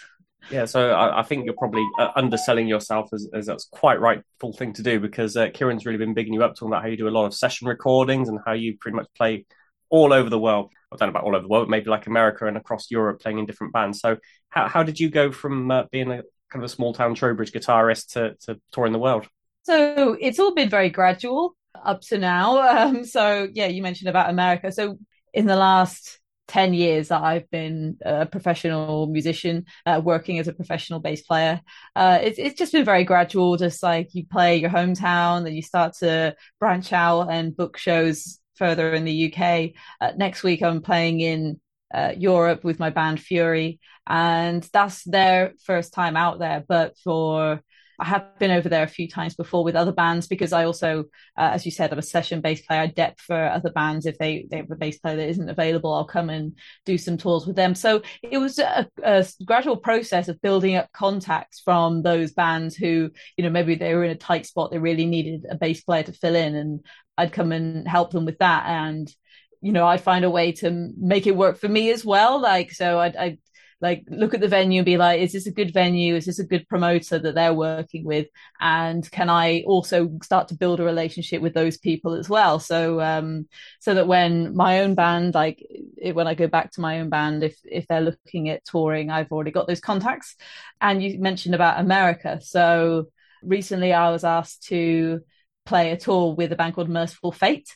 Yeah, 0.50 0.66
so 0.66 0.92
I, 0.92 1.20
I 1.20 1.24
think 1.24 1.46
you're 1.46 1.54
probably 1.54 1.86
uh, 2.00 2.12
underselling 2.16 2.68
yourself 2.68 3.10
as, 3.14 3.30
as 3.34 3.46
that's 3.46 3.66
quite 3.66 4.00
rightful 4.00 4.54
thing 4.54 4.74
to 4.74 4.84
do 4.84 5.00
because 5.00 5.36
uh, 5.36 5.50
Kieran's 5.50 5.86
really 5.86 5.98
been 5.98 6.14
bigging 6.14 6.34
you 6.34 6.44
up, 6.44 6.56
talking 6.56 6.70
about 6.70 6.84
how 6.84 6.90
you 6.90 6.98
do 6.98 7.08
a 7.08 7.10
lot 7.10 7.26
of 7.26 7.34
session 7.34 7.68
recordings 7.68 8.30
and 8.30 8.40
how 8.46 8.54
you 8.54 8.78
pretty 8.78 8.96
much 8.96 9.08
play 9.16 9.46
all 9.90 10.14
over 10.14 10.30
the 10.30 10.40
world. 10.40 10.72
I 10.92 10.96
don't 10.96 11.08
know 11.08 11.12
about 11.12 11.24
all 11.24 11.36
over 11.36 11.44
the 11.44 11.50
world, 11.50 11.70
maybe 11.70 11.90
like 11.90 12.08
America 12.08 12.46
and 12.46 12.56
across 12.56 12.90
Europe, 12.90 13.20
playing 13.22 13.40
in 13.40 13.46
different 13.46 13.74
bands. 13.74 14.00
So 14.00 14.18
how 14.50 14.68
how 14.68 14.84
did 14.84 15.00
you 15.00 15.10
go 15.10 15.32
from 15.32 15.70
uh, 15.70 15.84
being 15.92 16.12
a 16.12 16.24
kind 16.50 16.64
of 16.64 16.64
a 16.64 16.70
small 16.70 16.94
town 16.94 17.16
Trowbridge 17.16 17.52
guitarist 17.52 18.14
to 18.14 18.36
to 18.46 18.60
touring 18.72 18.94
the 18.94 19.00
world? 19.00 19.28
So 19.68 20.16
it's 20.22 20.40
all 20.40 20.54
been 20.54 20.70
very 20.70 20.90
gradual 20.90 21.58
up 21.84 22.00
to 22.04 22.18
now. 22.18 22.48
Um, 22.88 23.04
so 23.04 23.50
yeah, 23.54 23.68
you 23.68 23.82
mentioned 23.82 24.08
about 24.08 24.30
America. 24.30 24.72
So 24.72 24.98
in 25.34 25.46
the 25.46 25.58
last 25.58 26.20
10 26.48 26.74
years 26.74 27.10
that 27.10 27.22
I've 27.22 27.50
been 27.52 27.98
a 28.02 28.26
professional 28.26 29.08
musician, 29.08 29.66
uh, 29.86 30.00
working 30.02 30.40
as 30.40 30.48
a 30.48 30.54
professional 30.54 31.02
bass 31.02 31.24
player, 31.24 31.60
uh, 31.98 32.20
it's, 32.22 32.40
it's 32.40 32.58
just 32.58 32.72
been 32.72 32.86
very 32.86 33.04
gradual. 33.04 33.58
Just 33.58 33.84
like 33.84 34.16
you 34.16 34.26
play 34.26 34.56
your 34.56 34.70
hometown, 34.70 35.44
then 35.44 35.54
you 35.54 35.62
start 35.62 35.96
to 36.00 36.34
branch 36.62 36.94
out 36.94 37.30
and 37.30 37.58
book 37.58 37.78
shows 37.78 38.40
further 38.56 38.94
in 38.94 39.04
the 39.04 39.34
UK. 39.34 39.72
Uh, 40.00 40.14
next 40.16 40.44
week, 40.44 40.64
I'm 40.64 40.82
playing 40.82 41.20
in 41.20 41.60
uh, 41.94 42.14
Europe 42.18 42.64
with 42.64 42.80
my 42.80 42.90
band 42.90 43.20
Fury, 43.20 43.82
and 44.08 44.64
that's 44.72 45.04
their 45.04 45.56
first 45.66 45.94
time 45.94 46.16
out 46.16 46.40
there. 46.40 46.64
But 46.66 46.98
for 47.04 47.62
I 48.00 48.06
have 48.06 48.38
been 48.38 48.52
over 48.52 48.70
there 48.70 48.84
a 48.84 48.88
few 48.88 49.08
times 49.10 49.36
before 49.36 49.64
with 49.64 49.76
other 49.76 49.92
bands 49.92 50.28
because 50.28 50.54
I 50.54 50.66
also, 50.66 51.06
uh, 51.38 51.50
as 51.54 51.66
you 51.66 51.72
said, 51.72 51.92
I'm 51.92 51.98
a 51.98 52.04
session 52.04 52.42
bass 52.42 52.62
player. 52.62 52.82
I 52.82 52.88
depth 52.88 53.22
for 53.22 53.48
other 53.48 53.72
bands. 53.72 54.06
If 54.06 54.18
they, 54.20 54.46
they 54.52 54.58
have 54.58 54.70
a 54.70 54.76
bass 54.76 55.00
player 55.00 55.16
that 55.16 55.30
isn't 55.30 55.50
available, 55.50 55.94
I'll 55.94 56.06
come 56.06 56.30
and 56.30 56.58
do 56.86 56.98
some 56.98 57.18
tours 57.18 57.48
with 57.48 57.56
them. 57.56 57.74
So 57.74 58.04
it 58.22 58.38
was 58.38 58.60
a, 58.60 58.88
a 59.04 59.26
gradual 59.46 59.78
process 59.78 60.28
of 60.28 60.42
building 60.42 60.76
up 60.76 60.92
contacts 60.92 61.60
from 61.60 62.04
those 62.04 62.34
bands 62.34 62.76
who, 62.76 63.10
you 63.36 63.44
know, 63.44 63.50
maybe 63.50 63.74
they 63.74 63.96
were 63.96 64.04
in 64.04 64.12
a 64.12 64.16
tight 64.16 64.46
spot. 64.46 64.70
They 64.70 64.78
really 64.78 65.06
needed 65.06 65.46
a 65.50 65.56
bass 65.56 65.82
player 65.82 66.04
to 66.04 66.14
fill 66.14 66.36
in 66.36 66.56
and 66.56 66.86
I'd 67.18 67.34
come 67.34 67.52
and 67.52 67.88
help 67.88 68.12
them 68.12 68.26
with 68.26 68.38
that. 68.38 68.68
And, 68.68 69.12
you 69.60 69.72
know, 69.72 69.88
I'd 69.88 70.02
find 70.02 70.24
a 70.24 70.30
way 70.30 70.52
to 70.54 70.92
make 71.00 71.26
it 71.26 71.36
work 71.36 71.58
for 71.58 71.68
me 71.68 71.90
as 71.90 72.06
well. 72.06 72.40
Like, 72.40 72.72
so 72.72 73.00
I'd, 73.00 73.16
I'd 73.16 73.40
like 73.80 74.04
look 74.10 74.34
at 74.34 74.42
the 74.42 74.48
venue 74.48 74.80
and 74.80 74.86
be 74.86 74.98
like 74.98 75.22
is 75.22 75.34
this 75.34 75.46
a 75.46 75.52
good 75.52 75.74
venue? 75.74 76.16
Is 76.16 76.26
this 76.26 76.40
a 76.40 76.46
good 76.46 76.68
promoter 76.68 77.20
that 77.20 77.36
they're 77.36 77.54
working 77.54 78.04
with? 78.04 78.28
And 78.60 79.10
can 79.12 79.30
i 79.30 79.64
also 79.68 80.18
start 80.24 80.48
to 80.48 80.56
build 80.56 80.80
a 80.80 80.84
relationship 80.84 81.42
with 81.42 81.54
those 81.54 81.78
people 81.78 82.14
as 82.16 82.28
well? 82.30 82.60
So 82.60 83.00
um 83.02 83.48
so 83.80 83.94
that 83.94 84.08
when 84.08 84.56
my 84.56 84.82
own 84.82 84.96
band 84.96 85.36
like 85.36 85.66
it, 85.98 86.16
when 86.16 86.28
i 86.28 86.34
go 86.34 86.48
back 86.48 86.72
to 86.72 86.82
my 86.82 87.00
own 87.00 87.10
band 87.10 87.44
if 87.44 87.58
if 87.64 87.88
they're 87.88 88.02
looking 88.02 88.50
at 88.50 88.66
touring 88.66 89.12
i've 89.12 89.32
already 89.32 89.52
got 89.52 89.68
those 89.68 89.80
contacts. 89.80 90.36
And 90.82 91.04
you 91.04 91.20
mentioned 91.20 91.56
about 91.56 91.80
america. 91.80 92.40
So 92.42 93.08
recently 93.44 93.94
i 93.94 94.10
was 94.10 94.24
asked 94.24 94.64
to 94.68 95.22
play 95.68 95.92
a 95.92 95.98
tour 95.98 96.34
with 96.34 96.52
a 96.52 96.56
band 96.56 96.74
called 96.74 96.90
mercyful 96.90 97.32
fate. 97.32 97.76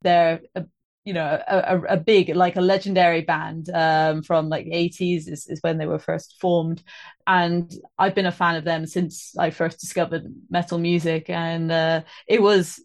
They're 0.00 0.40
a 0.54 0.64
you 1.04 1.12
know 1.12 1.42
a, 1.48 1.80
a, 1.88 1.96
big 1.96 2.34
like 2.36 2.56
a 2.56 2.60
legendary 2.60 3.22
band 3.22 3.68
um, 3.74 4.22
from 4.22 4.48
like 4.48 4.66
the 4.66 4.72
80s 4.72 5.26
is, 5.26 5.46
is 5.48 5.58
when 5.60 5.78
they 5.78 5.86
were 5.86 5.98
first 5.98 6.36
formed. 6.40 6.82
And 7.26 7.72
i've 7.98 8.14
been 8.14 8.26
a 8.26 8.32
fan 8.32 8.56
of 8.56 8.64
them 8.64 8.86
since 8.86 9.36
i 9.38 9.50
first 9.50 9.80
discovered 9.80 10.24
metal 10.48 10.78
music. 10.78 11.28
And 11.28 11.72
uh, 11.72 12.02
it 12.28 12.40
was 12.40 12.80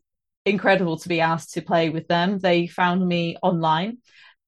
incredible 0.46 0.98
to 0.98 1.10
be 1.10 1.22
asked 1.22 1.54
to 1.54 1.62
play 1.62 1.90
with 1.90 2.08
them. 2.08 2.40
They 2.40 2.68
found 2.68 3.08
me 3.08 3.38
online. 3.42 4.00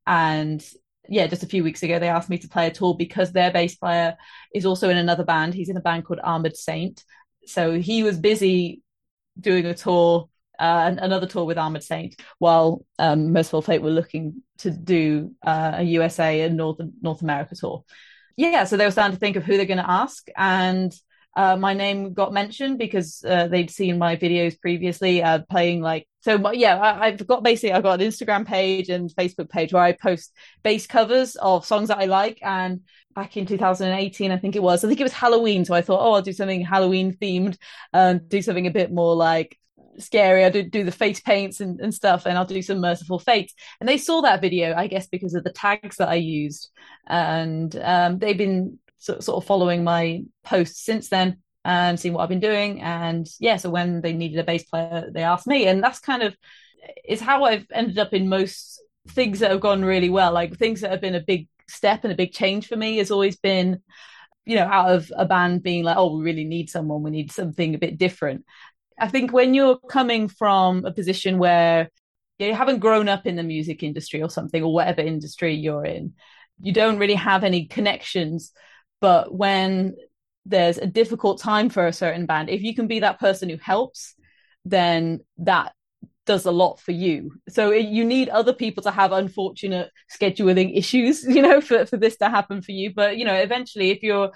And 0.08 0.66
yeah 1.08 1.28
just 1.28 1.44
a 1.44 1.48
few 1.48 1.64
weeks 1.64 1.82
ago 1.82 1.98
they 1.98 2.08
asked 2.08 2.30
me 2.30 2.38
to 2.38 2.48
play 2.48 2.68
a 2.68 2.72
tour 2.72 2.96
because 2.96 3.32
their 3.32 3.52
bass 3.52 3.76
player 3.76 4.16
is 4.54 4.66
also 4.66 4.90
in 4.90 4.98
another 4.98 5.24
band. 5.24 5.54
He's 5.54 5.70
in 5.70 5.78
a 5.78 5.82
band 5.82 6.06
called 6.06 6.20
armored 6.24 6.58
saint. 6.58 7.04
So 7.46 7.80
he 7.80 8.04
was 8.04 8.18
busy 8.18 8.82
doing 9.40 9.66
a 9.66 9.74
tour 9.74 10.30
uh, 10.60 10.96
another 11.00 11.28
tour 11.28 11.46
with 11.46 11.58
Armored 11.58 11.84
Saint, 11.84 12.20
while 12.38 12.86
um, 13.00 13.32
Mercyful 13.32 13.62
Fate 13.62 13.82
were 13.82 13.90
looking 13.90 14.44
to 14.60 14.72
do 14.72 15.34
uh, 15.42 15.74
a 15.76 15.84
USA 15.84 16.42
and 16.42 16.58
North 16.58 16.80
North 17.02 17.22
America 17.22 17.56
tour. 17.56 17.84
Yeah, 18.38 18.64
so 18.64 18.78
they 18.78 18.86
were 18.86 18.92
starting 18.92 19.16
to 19.16 19.20
think 19.20 19.36
of 19.36 19.44
who 19.44 19.58
they're 19.58 19.66
going 19.66 19.80
to 19.80 19.90
ask, 19.90 20.28
and 20.38 20.94
uh, 21.36 21.56
my 21.56 21.74
name 21.74 22.14
got 22.14 22.34
mentioned 22.34 22.78
because 22.78 23.24
uh, 23.24 23.48
they'd 23.48 23.72
seen 23.72 23.98
my 23.98 24.16
videos 24.16 24.60
previously 24.60 25.24
uh, 25.24 25.40
playing 25.50 25.82
like 25.82 26.08
so. 26.22 26.52
Yeah, 26.52 26.80
I, 26.82 27.12
have 27.12 27.26
got 27.28 27.44
basically 27.44 27.74
I've 27.74 27.84
got 27.84 28.02
an 28.02 28.08
Instagram 28.08 28.46
page 28.46 28.90
and 28.90 29.10
Facebook 29.12 29.50
page 29.50 29.72
where 29.72 29.84
I 29.84 29.94
post 29.94 30.34
bass 30.64 30.88
covers 30.88 31.36
of 31.36 31.66
songs 31.66 31.88
that 31.88 32.00
I 32.00 32.06
like, 32.06 32.40
and 32.42 32.82
back 33.16 33.38
in 33.38 33.46
2018, 33.46 34.32
I 34.32 34.38
think 34.38 34.56
it 34.56 34.64
was. 34.64 34.84
I 34.84 34.88
think 34.88 35.00
it 35.00 35.04
was 35.04 35.14
Halloween, 35.14 35.66
so 35.66 35.74
I 35.74 35.82
thought, 35.82 36.02
oh, 36.02 36.14
I'll 36.14 36.22
do 36.22 36.34
something 36.34 36.62
Halloween 36.62 37.16
themed, 37.16 37.58
and 37.94 38.28
do 38.28 38.42
something 38.42 38.68
a 38.68 38.72
bit 38.72 38.92
more 38.92 39.16
like 39.16 39.58
scary. 40.02 40.46
I 40.46 40.50
do 40.50 40.64
do 40.64 40.84
the 40.84 40.92
face 40.92 41.20
paints 41.20 41.60
and, 41.60 41.80
and 41.80 41.94
stuff, 41.94 42.26
and 42.26 42.38
I'll 42.38 42.46
do 42.46 42.62
some 42.62 42.80
mercyful 42.80 43.20
fates. 43.20 43.54
And 43.80 43.88
they 43.88 43.98
saw 43.98 44.22
that 44.22 44.42
video, 44.42 44.74
I 44.76 44.88
guess, 44.88 45.08
because 45.08 45.34
of 45.34 45.44
the 45.44 45.52
tags 45.52 45.98
that 45.98 46.10
I 46.10 46.16
used, 46.16 46.70
and 47.08 47.76
um, 47.78 48.20
they've 48.20 48.38
been 48.38 48.80
sort, 48.98 49.24
sort 49.24 49.44
of 49.44 49.48
following 49.48 49.84
my 49.84 50.24
posts 50.44 50.84
since 50.84 51.10
then 51.10 51.38
and 51.66 52.00
seeing 52.00 52.14
what 52.14 52.24
I've 52.24 52.30
been 52.30 52.40
doing. 52.40 52.82
And 52.82 53.28
yeah, 53.40 53.58
so 53.58 53.70
when 53.70 54.02
they 54.02 54.14
needed 54.14 54.40
a 54.40 54.44
bass 54.44 54.64
player, 54.64 55.10
they 55.14 55.24
asked 55.24 55.48
me, 55.48 55.68
and 55.68 55.84
that's 55.84 56.00
kind 56.00 56.24
of 56.24 56.36
is 57.08 57.20
how 57.22 57.44
I've 57.44 57.66
ended 57.72 58.00
up 58.00 58.14
in 58.14 58.30
most 58.30 58.82
things 59.10 59.40
that 59.40 59.52
have 59.52 59.62
gone 59.62 59.84
really 59.84 60.10
well. 60.10 60.32
Like 60.32 60.58
things 60.58 60.82
that 60.82 60.92
have 60.92 61.02
been 61.02 61.16
a 61.16 61.22
big 61.22 61.48
step 61.68 62.04
and 62.04 62.14
a 62.14 62.16
big 62.16 62.32
change 62.32 62.68
for 62.68 62.76
me 62.76 62.98
has 62.98 63.12
always 63.12 63.38
been 63.38 63.82
you 64.50 64.56
know, 64.56 64.66
out 64.66 64.90
of 64.90 65.12
a 65.16 65.26
band 65.26 65.62
being 65.62 65.84
like, 65.84 65.96
oh, 65.96 66.18
we 66.18 66.24
really 66.24 66.44
need 66.44 66.72
someone, 66.72 67.04
we 67.04 67.12
need 67.12 67.32
something 67.32 67.76
a 67.76 67.78
bit 67.78 68.00
different. 68.00 68.46
I 69.00 69.08
think 69.08 69.32
when 69.32 69.54
you're 69.54 69.78
coming 69.78 70.28
from 70.28 70.86
a 70.86 70.92
position 70.92 71.38
where 71.38 71.90
you 72.38 72.54
haven't 72.54 72.80
grown 72.80 73.10
up 73.10 73.26
in 73.26 73.36
the 73.36 73.44
music 73.44 73.84
industry 73.84 74.22
or 74.22 74.30
something, 74.30 74.64
or 74.64 74.74
whatever 74.74 75.02
industry 75.02 75.56
you're 75.56 75.86
in, 75.86 76.14
you 76.62 76.74
don't 76.74 76.98
really 76.98 77.16
have 77.16 77.44
any 77.44 77.66
connections. 77.66 78.52
But 79.02 79.34
when 79.34 79.96
there's 80.46 80.78
a 80.78 80.88
difficult 80.88 81.42
time 81.42 81.70
for 81.70 81.88
a 81.88 81.94
certain 81.94 82.26
band, 82.26 82.50
if 82.50 82.62
you 82.62 82.74
can 82.76 82.88
be 82.88 83.02
that 83.02 83.20
person 83.20 83.50
who 83.50 83.58
helps, 83.58 84.16
then 84.66 85.20
that 85.38 85.74
does 86.30 86.46
a 86.46 86.52
lot 86.52 86.80
for 86.80 86.92
you. 86.92 87.32
So 87.50 87.72
you 87.72 88.06
need 88.06 88.30
other 88.30 88.54
people 88.54 88.84
to 88.84 88.92
have 88.92 89.12
unfortunate 89.12 89.90
scheduling 90.16 90.78
issues, 90.78 91.24
you 91.36 91.42
know, 91.42 91.60
for, 91.60 91.88
for 91.88 91.98
this 91.98 92.18
to 92.18 92.30
happen 92.30 92.62
for 92.62 92.72
you. 92.72 92.94
But, 92.94 93.18
you 93.18 93.26
know, 93.26 93.34
eventually, 93.34 93.90
if 93.90 94.04
you're 94.04 94.32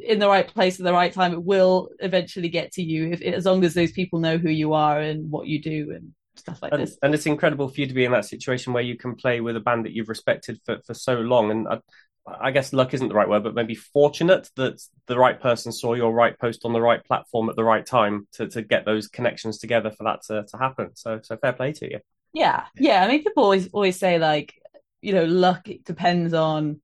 in 0.00 0.18
the 0.18 0.26
right 0.26 0.48
place 0.48 0.80
at 0.80 0.84
the 0.84 0.92
right 0.92 1.12
time, 1.12 1.32
it 1.32 1.44
will 1.44 1.90
eventually 2.00 2.48
get 2.48 2.72
to 2.72 2.82
you 2.82 3.12
if, 3.12 3.22
as 3.22 3.44
long 3.44 3.62
as 3.62 3.74
those 3.74 3.92
people 3.92 4.18
know 4.18 4.38
who 4.38 4.50
you 4.50 4.72
are 4.72 4.98
and 5.00 5.30
what 5.30 5.46
you 5.46 5.62
do 5.62 5.92
and 5.92 6.12
stuff 6.34 6.60
like 6.62 6.72
and, 6.72 6.82
this. 6.82 6.98
And 7.00 7.14
it's 7.14 7.26
incredible 7.26 7.68
for 7.68 7.80
you 7.80 7.86
to 7.86 7.94
be 7.94 8.04
in 8.04 8.10
that 8.10 8.24
situation 8.24 8.72
where 8.72 8.82
you 8.82 8.96
can 8.96 9.14
play 9.14 9.40
with 9.40 9.54
a 9.54 9.60
band 9.60 9.84
that 9.84 9.92
you've 9.92 10.08
respected 10.08 10.58
for, 10.66 10.80
for 10.84 10.94
so 10.94 11.14
long. 11.14 11.52
And 11.52 11.68
I, 11.68 11.78
I 12.26 12.50
guess 12.50 12.72
luck 12.72 12.92
isn't 12.92 13.08
the 13.08 13.14
right 13.14 13.28
word, 13.28 13.44
but 13.44 13.54
maybe 13.54 13.76
fortunate 13.76 14.50
that 14.56 14.82
the 15.06 15.18
right 15.18 15.40
person 15.40 15.70
saw 15.70 15.94
your 15.94 16.12
right 16.12 16.36
post 16.38 16.64
on 16.64 16.72
the 16.72 16.80
right 16.80 17.04
platform 17.04 17.48
at 17.48 17.56
the 17.56 17.64
right 17.64 17.86
time 17.86 18.26
to, 18.32 18.48
to 18.48 18.62
get 18.62 18.84
those 18.84 19.06
connections 19.06 19.58
together 19.58 19.90
for 19.92 20.04
that 20.04 20.22
to, 20.24 20.44
to 20.50 20.56
happen. 20.58 20.90
So 20.94 21.20
so 21.22 21.36
fair 21.36 21.52
play 21.52 21.72
to 21.74 21.90
you. 21.90 22.00
Yeah, 22.32 22.64
yeah. 22.76 23.04
I 23.04 23.08
mean, 23.08 23.22
people 23.22 23.44
always 23.44 23.68
always 23.68 23.98
say 23.98 24.18
like, 24.18 24.54
you 25.00 25.12
know, 25.12 25.24
luck 25.24 25.68
depends 25.84 26.34
on. 26.34 26.80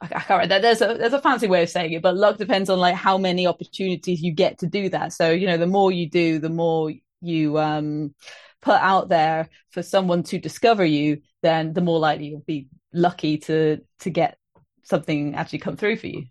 I, 0.00 0.06
I 0.06 0.20
can't. 0.20 0.48
There's 0.48 0.82
a 0.82 0.94
there's 0.98 1.12
a 1.12 1.22
fancy 1.22 1.46
way 1.46 1.62
of 1.62 1.70
saying 1.70 1.92
it, 1.92 2.02
but 2.02 2.16
luck 2.16 2.36
depends 2.36 2.68
on 2.68 2.78
like 2.80 2.96
how 2.96 3.16
many 3.16 3.46
opportunities 3.46 4.20
you 4.20 4.32
get 4.32 4.58
to 4.58 4.66
do 4.66 4.88
that. 4.88 5.12
So 5.12 5.30
you 5.30 5.46
know, 5.46 5.56
the 5.56 5.66
more 5.66 5.92
you 5.92 6.10
do, 6.10 6.40
the 6.40 6.50
more 6.50 6.92
you 7.20 7.58
um 7.58 8.14
put 8.60 8.80
out 8.80 9.08
there 9.08 9.48
for 9.70 9.82
someone 9.82 10.22
to 10.24 10.38
discover 10.38 10.84
you, 10.84 11.22
then 11.42 11.72
the 11.72 11.80
more 11.80 11.98
likely 11.98 12.26
you'll 12.26 12.40
be 12.40 12.68
lucky 12.92 13.38
to 13.38 13.78
to 14.00 14.10
get 14.10 14.36
something 14.82 15.34
actually 15.34 15.60
come 15.60 15.76
through 15.76 15.96
for 15.96 16.06
you. 16.06 16.24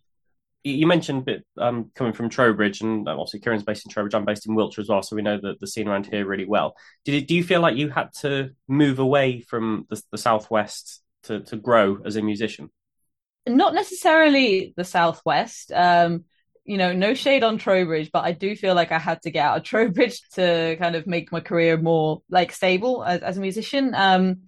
You 0.63 0.87
mentioned 0.87 1.25
bit 1.25 1.45
um, 1.57 1.89
coming 1.95 2.11
from 2.11 2.29
Trowbridge, 2.29 2.81
and 2.81 3.07
um, 3.07 3.19
obviously 3.19 3.39
Kieran's 3.39 3.63
based 3.63 3.85
in 3.85 3.91
Trowbridge. 3.91 4.13
I'm 4.13 4.25
based 4.25 4.45
in 4.45 4.55
Wiltshire 4.55 4.81
as 4.81 4.89
well, 4.89 5.01
so 5.01 5.15
we 5.15 5.21
know 5.21 5.39
the, 5.41 5.55
the 5.59 5.67
scene 5.67 5.87
around 5.87 6.07
here 6.07 6.25
really 6.25 6.45
well. 6.45 6.75
Did 7.05 7.15
it, 7.15 7.27
do 7.27 7.35
you 7.35 7.43
feel 7.43 7.61
like 7.61 7.77
you 7.77 7.89
had 7.89 8.09
to 8.21 8.51
move 8.67 8.99
away 8.99 9.39
from 9.39 9.87
the, 9.89 10.01
the 10.11 10.17
southwest 10.17 11.01
to 11.23 11.39
to 11.41 11.55
grow 11.55 11.99
as 12.03 12.17
a 12.17 12.21
musician? 12.21 12.69
Not 13.47 13.73
necessarily 13.73 14.73
the 14.75 14.83
southwest. 14.83 15.71
Um, 15.71 16.25
you 16.69 16.77
know, 16.77 16.93
no 16.93 17.15
shade 17.15 17.43
on 17.43 17.57
Trowbridge, 17.57 18.11
but 18.11 18.23
I 18.23 18.31
do 18.31 18.55
feel 18.55 18.75
like 18.75 18.91
I 18.91 18.99
had 18.99 19.23
to 19.23 19.31
get 19.31 19.43
out 19.43 19.57
of 19.57 19.63
Trowbridge 19.69 20.21
to 20.33 20.75
kind 20.77 20.95
of 20.95 21.07
make 21.07 21.31
my 21.31 21.39
career 21.39 21.77
more 21.77 22.21
like 22.29 22.51
stable 22.51 23.03
as, 23.03 23.21
as 23.21 23.37
a 23.37 23.41
musician. 23.41 23.95
Um, 23.95 24.41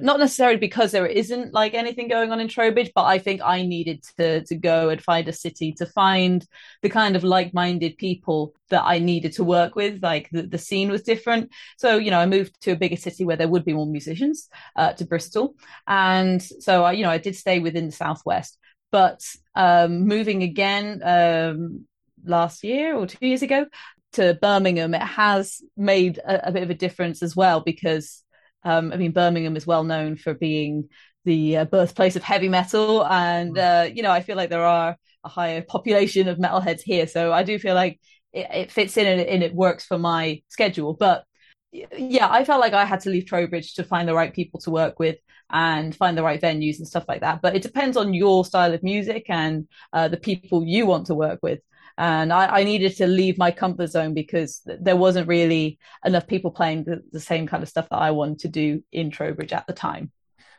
not 0.00 0.18
necessarily 0.18 0.58
because 0.58 0.92
there 0.92 1.06
isn't 1.06 1.52
like 1.52 1.74
anything 1.74 2.08
going 2.08 2.32
on 2.32 2.40
in 2.40 2.48
Trowbridge, 2.48 2.92
but 2.94 3.04
I 3.04 3.18
think 3.18 3.40
I 3.42 3.62
needed 3.62 4.04
to 4.18 4.44
to 4.44 4.54
go 4.54 4.88
and 4.88 5.02
find 5.02 5.28
a 5.28 5.32
city 5.32 5.72
to 5.74 5.86
find 5.86 6.46
the 6.82 6.88
kind 6.88 7.16
of 7.16 7.24
like-minded 7.24 7.96
people 7.98 8.54
that 8.70 8.82
I 8.84 8.98
needed 8.98 9.32
to 9.34 9.44
work 9.44 9.76
with. 9.76 10.02
Like 10.02 10.28
the, 10.30 10.42
the 10.42 10.58
scene 10.58 10.90
was 10.90 11.02
different, 11.02 11.50
so 11.78 11.96
you 11.96 12.10
know 12.10 12.18
I 12.18 12.26
moved 12.26 12.60
to 12.62 12.72
a 12.72 12.76
bigger 12.76 12.96
city 12.96 13.24
where 13.24 13.36
there 13.36 13.48
would 13.48 13.64
be 13.64 13.72
more 13.72 13.86
musicians, 13.86 14.48
uh, 14.76 14.92
to 14.94 15.04
Bristol, 15.04 15.54
and 15.86 16.42
so 16.42 16.84
I 16.84 16.92
you 16.92 17.02
know 17.02 17.10
I 17.10 17.18
did 17.18 17.36
stay 17.36 17.60
within 17.60 17.86
the 17.86 17.92
southwest, 17.92 18.58
but 18.90 19.22
um, 19.54 20.06
moving 20.06 20.42
again 20.42 21.00
um, 21.04 21.86
last 22.24 22.64
year 22.64 22.94
or 22.96 23.06
two 23.06 23.26
years 23.26 23.42
ago 23.42 23.66
to 24.14 24.34
Birmingham, 24.40 24.94
it 24.94 25.02
has 25.02 25.60
made 25.76 26.18
a, 26.18 26.48
a 26.48 26.52
bit 26.52 26.62
of 26.62 26.70
a 26.70 26.74
difference 26.74 27.22
as 27.22 27.36
well 27.36 27.60
because 27.60 28.22
um, 28.64 28.92
I 28.92 28.96
mean, 28.96 29.12
Birmingham 29.12 29.56
is 29.56 29.66
well 29.66 29.84
known 29.84 30.16
for 30.16 30.34
being 30.34 30.88
the 31.24 31.58
uh, 31.58 31.64
birthplace 31.64 32.16
of 32.16 32.22
heavy 32.22 32.48
metal, 32.48 33.06
and 33.06 33.56
uh, 33.58 33.88
you 33.92 34.02
know, 34.02 34.10
I 34.10 34.20
feel 34.22 34.36
like 34.36 34.50
there 34.50 34.64
are 34.64 34.96
a 35.24 35.28
higher 35.28 35.62
population 35.62 36.28
of 36.28 36.38
metalheads 36.38 36.82
here, 36.82 37.06
so 37.06 37.32
I 37.32 37.42
do 37.42 37.58
feel 37.58 37.74
like 37.74 38.00
it, 38.32 38.46
it 38.52 38.72
fits 38.72 38.96
in 38.96 39.06
and 39.06 39.20
it, 39.20 39.28
and 39.28 39.42
it 39.42 39.54
works 39.54 39.84
for 39.84 39.98
my 39.98 40.42
schedule. 40.48 40.94
But 40.94 41.24
yeah, 41.72 42.28
I 42.30 42.44
felt 42.44 42.60
like 42.60 42.72
I 42.72 42.84
had 42.84 43.00
to 43.00 43.10
leave 43.10 43.26
Trowbridge 43.26 43.74
to 43.74 43.84
find 43.84 44.08
the 44.08 44.14
right 44.14 44.32
people 44.32 44.60
to 44.60 44.70
work 44.70 44.98
with 44.98 45.16
and 45.50 45.94
find 45.94 46.16
the 46.16 46.22
right 46.22 46.40
venues 46.40 46.78
and 46.78 46.86
stuff 46.86 47.04
like 47.08 47.20
that. 47.20 47.42
But 47.42 47.56
it 47.56 47.62
depends 47.62 47.96
on 47.96 48.14
your 48.14 48.44
style 48.44 48.72
of 48.72 48.82
music 48.82 49.26
and 49.28 49.68
uh, 49.92 50.08
the 50.08 50.16
people 50.16 50.64
you 50.64 50.86
want 50.86 51.06
to 51.06 51.14
work 51.14 51.40
with 51.42 51.60
and 51.96 52.32
I, 52.32 52.46
I, 52.46 52.64
needed 52.64 52.96
to 52.96 53.06
leave 53.06 53.38
my 53.38 53.50
comfort 53.50 53.88
zone 53.88 54.14
because 54.14 54.62
there 54.64 54.96
wasn't 54.96 55.28
really 55.28 55.78
enough 56.04 56.26
people 56.26 56.50
playing 56.50 56.84
the, 56.84 57.02
the, 57.12 57.20
same 57.20 57.46
kind 57.46 57.62
of 57.62 57.68
stuff 57.68 57.88
that 57.90 57.98
I 57.98 58.10
wanted 58.10 58.40
to 58.40 58.48
do 58.48 58.82
in 58.90 59.10
Trowbridge 59.10 59.52
at 59.52 59.66
the 59.66 59.72
time. 59.72 60.10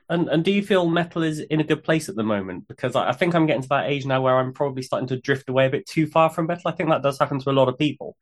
And 0.07 0.29
and 0.29 0.45
do 0.45 0.51
you 0.51 0.63
feel 0.63 0.87
metal 0.87 1.23
is 1.23 1.39
in 1.39 1.59
a 1.59 1.63
good 1.63 1.83
place 1.83 2.09
at 2.09 2.15
the 2.15 2.23
moment? 2.23 2.67
Because 2.67 2.95
I, 2.95 3.09
I 3.09 3.11
think 3.11 3.33
I'm 3.33 3.47
getting 3.47 3.63
to 3.63 3.69
that 3.69 3.87
age 3.87 4.05
now 4.05 4.21
where 4.21 4.37
I'm 4.37 4.53
probably 4.53 4.83
starting 4.83 5.07
to 5.09 5.19
drift 5.19 5.49
away 5.49 5.65
a 5.65 5.69
bit 5.69 5.87
too 5.87 6.07
far 6.07 6.29
from 6.29 6.47
metal. 6.47 6.71
I 6.71 6.75
think 6.75 6.89
that 6.89 7.03
does 7.03 7.19
happen 7.19 7.39
to 7.39 7.49
a 7.49 7.51
lot 7.51 7.69
of 7.69 7.77
people. 7.77 8.15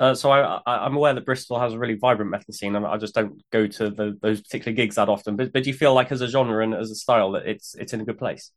Uh, 0.00 0.14
so 0.14 0.30
I, 0.30 0.86
am 0.86 0.96
aware 0.96 1.14
that 1.14 1.24
Bristol 1.24 1.60
has 1.60 1.74
a 1.74 1.78
really 1.78 1.94
vibrant 1.94 2.30
metal 2.30 2.52
scene. 2.52 2.74
I, 2.74 2.92
I 2.92 2.96
just 2.96 3.14
don't 3.14 3.40
go 3.50 3.66
to 3.66 3.90
the, 3.90 4.18
those 4.20 4.40
particular 4.40 4.74
gigs 4.74 4.96
that 4.96 5.08
often. 5.08 5.36
But, 5.36 5.52
but 5.52 5.62
do 5.62 5.70
you 5.70 5.74
feel 5.74 5.94
like 5.94 6.10
as 6.10 6.22
a 6.22 6.28
genre 6.28 6.62
and 6.64 6.74
as 6.74 6.90
a 6.90 6.94
style 6.94 7.32
that 7.32 7.46
it's 7.46 7.74
it's 7.76 7.92
in 7.92 8.00
a 8.00 8.04
good 8.04 8.18
place? 8.18 8.50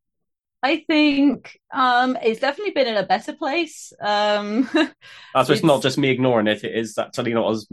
I 0.65 0.83
think 0.87 1.59
um, 1.71 2.17
it's 2.23 2.39
definitely 2.39 2.73
been 2.73 2.87
in 2.87 2.97
a 2.97 3.05
better 3.05 3.33
place. 3.33 3.93
Um, 4.01 4.67
uh, 5.35 5.43
so 5.43 5.53
it's, 5.53 5.63
not 5.63 5.83
just 5.83 5.99
me 5.99 6.09
ignoring 6.09 6.47
it; 6.47 6.63
it 6.63 6.75
is 6.75 6.97
actually 6.97 7.35
not 7.35 7.51
as 7.51 7.67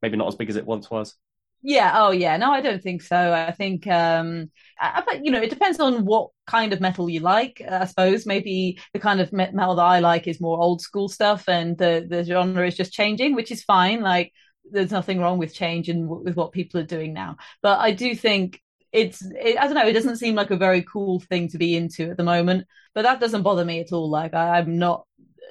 maybe 0.00 0.16
not 0.16 0.28
as 0.28 0.34
big 0.34 0.48
as 0.48 0.56
it 0.56 0.64
once 0.64 0.90
was. 0.90 1.14
Yeah. 1.60 1.92
Oh, 1.96 2.10
yeah. 2.10 2.38
No, 2.38 2.50
I 2.50 2.62
don't 2.62 2.82
think 2.82 3.02
so. 3.02 3.34
I 3.34 3.50
think, 3.50 3.86
um, 3.86 4.50
I, 4.80 5.02
but 5.04 5.26
you 5.26 5.30
know, 5.30 5.42
it 5.42 5.50
depends 5.50 5.78
on 5.78 6.06
what 6.06 6.30
kind 6.46 6.72
of 6.72 6.80
metal 6.80 7.10
you 7.10 7.20
like. 7.20 7.60
I 7.68 7.84
suppose 7.84 8.24
maybe 8.24 8.80
the 8.94 9.00
kind 9.00 9.20
of 9.20 9.30
metal 9.30 9.74
that 9.74 9.82
I 9.82 9.98
like 9.98 10.26
is 10.26 10.40
more 10.40 10.58
old 10.58 10.80
school 10.80 11.10
stuff, 11.10 11.50
and 11.50 11.76
the 11.76 12.06
the 12.08 12.24
genre 12.24 12.66
is 12.66 12.78
just 12.78 12.94
changing, 12.94 13.34
which 13.34 13.50
is 13.50 13.62
fine. 13.62 14.00
Like, 14.00 14.32
there's 14.70 14.90
nothing 14.90 15.18
wrong 15.20 15.36
with 15.36 15.52
change 15.52 15.90
and 15.90 16.08
with 16.08 16.34
what 16.34 16.52
people 16.52 16.80
are 16.80 16.94
doing 16.94 17.12
now. 17.12 17.36
But 17.60 17.80
I 17.80 17.90
do 17.90 18.14
think 18.14 18.62
it's 18.92 19.22
it, 19.22 19.58
I 19.58 19.64
don't 19.64 19.74
know. 19.74 19.86
It 19.86 19.92
doesn't 19.92 20.16
seem 20.16 20.34
like 20.34 20.50
a 20.50 20.56
very 20.56 20.82
cool 20.82 21.20
thing 21.20 21.48
to 21.48 21.58
be 21.58 21.76
into 21.76 22.10
at 22.10 22.16
the 22.16 22.24
moment, 22.24 22.66
but 22.94 23.02
that 23.02 23.20
doesn't 23.20 23.42
bother 23.42 23.64
me 23.64 23.80
at 23.80 23.92
all. 23.92 24.08
Like 24.08 24.34
I, 24.34 24.58
I'm 24.58 24.78
not 24.78 25.06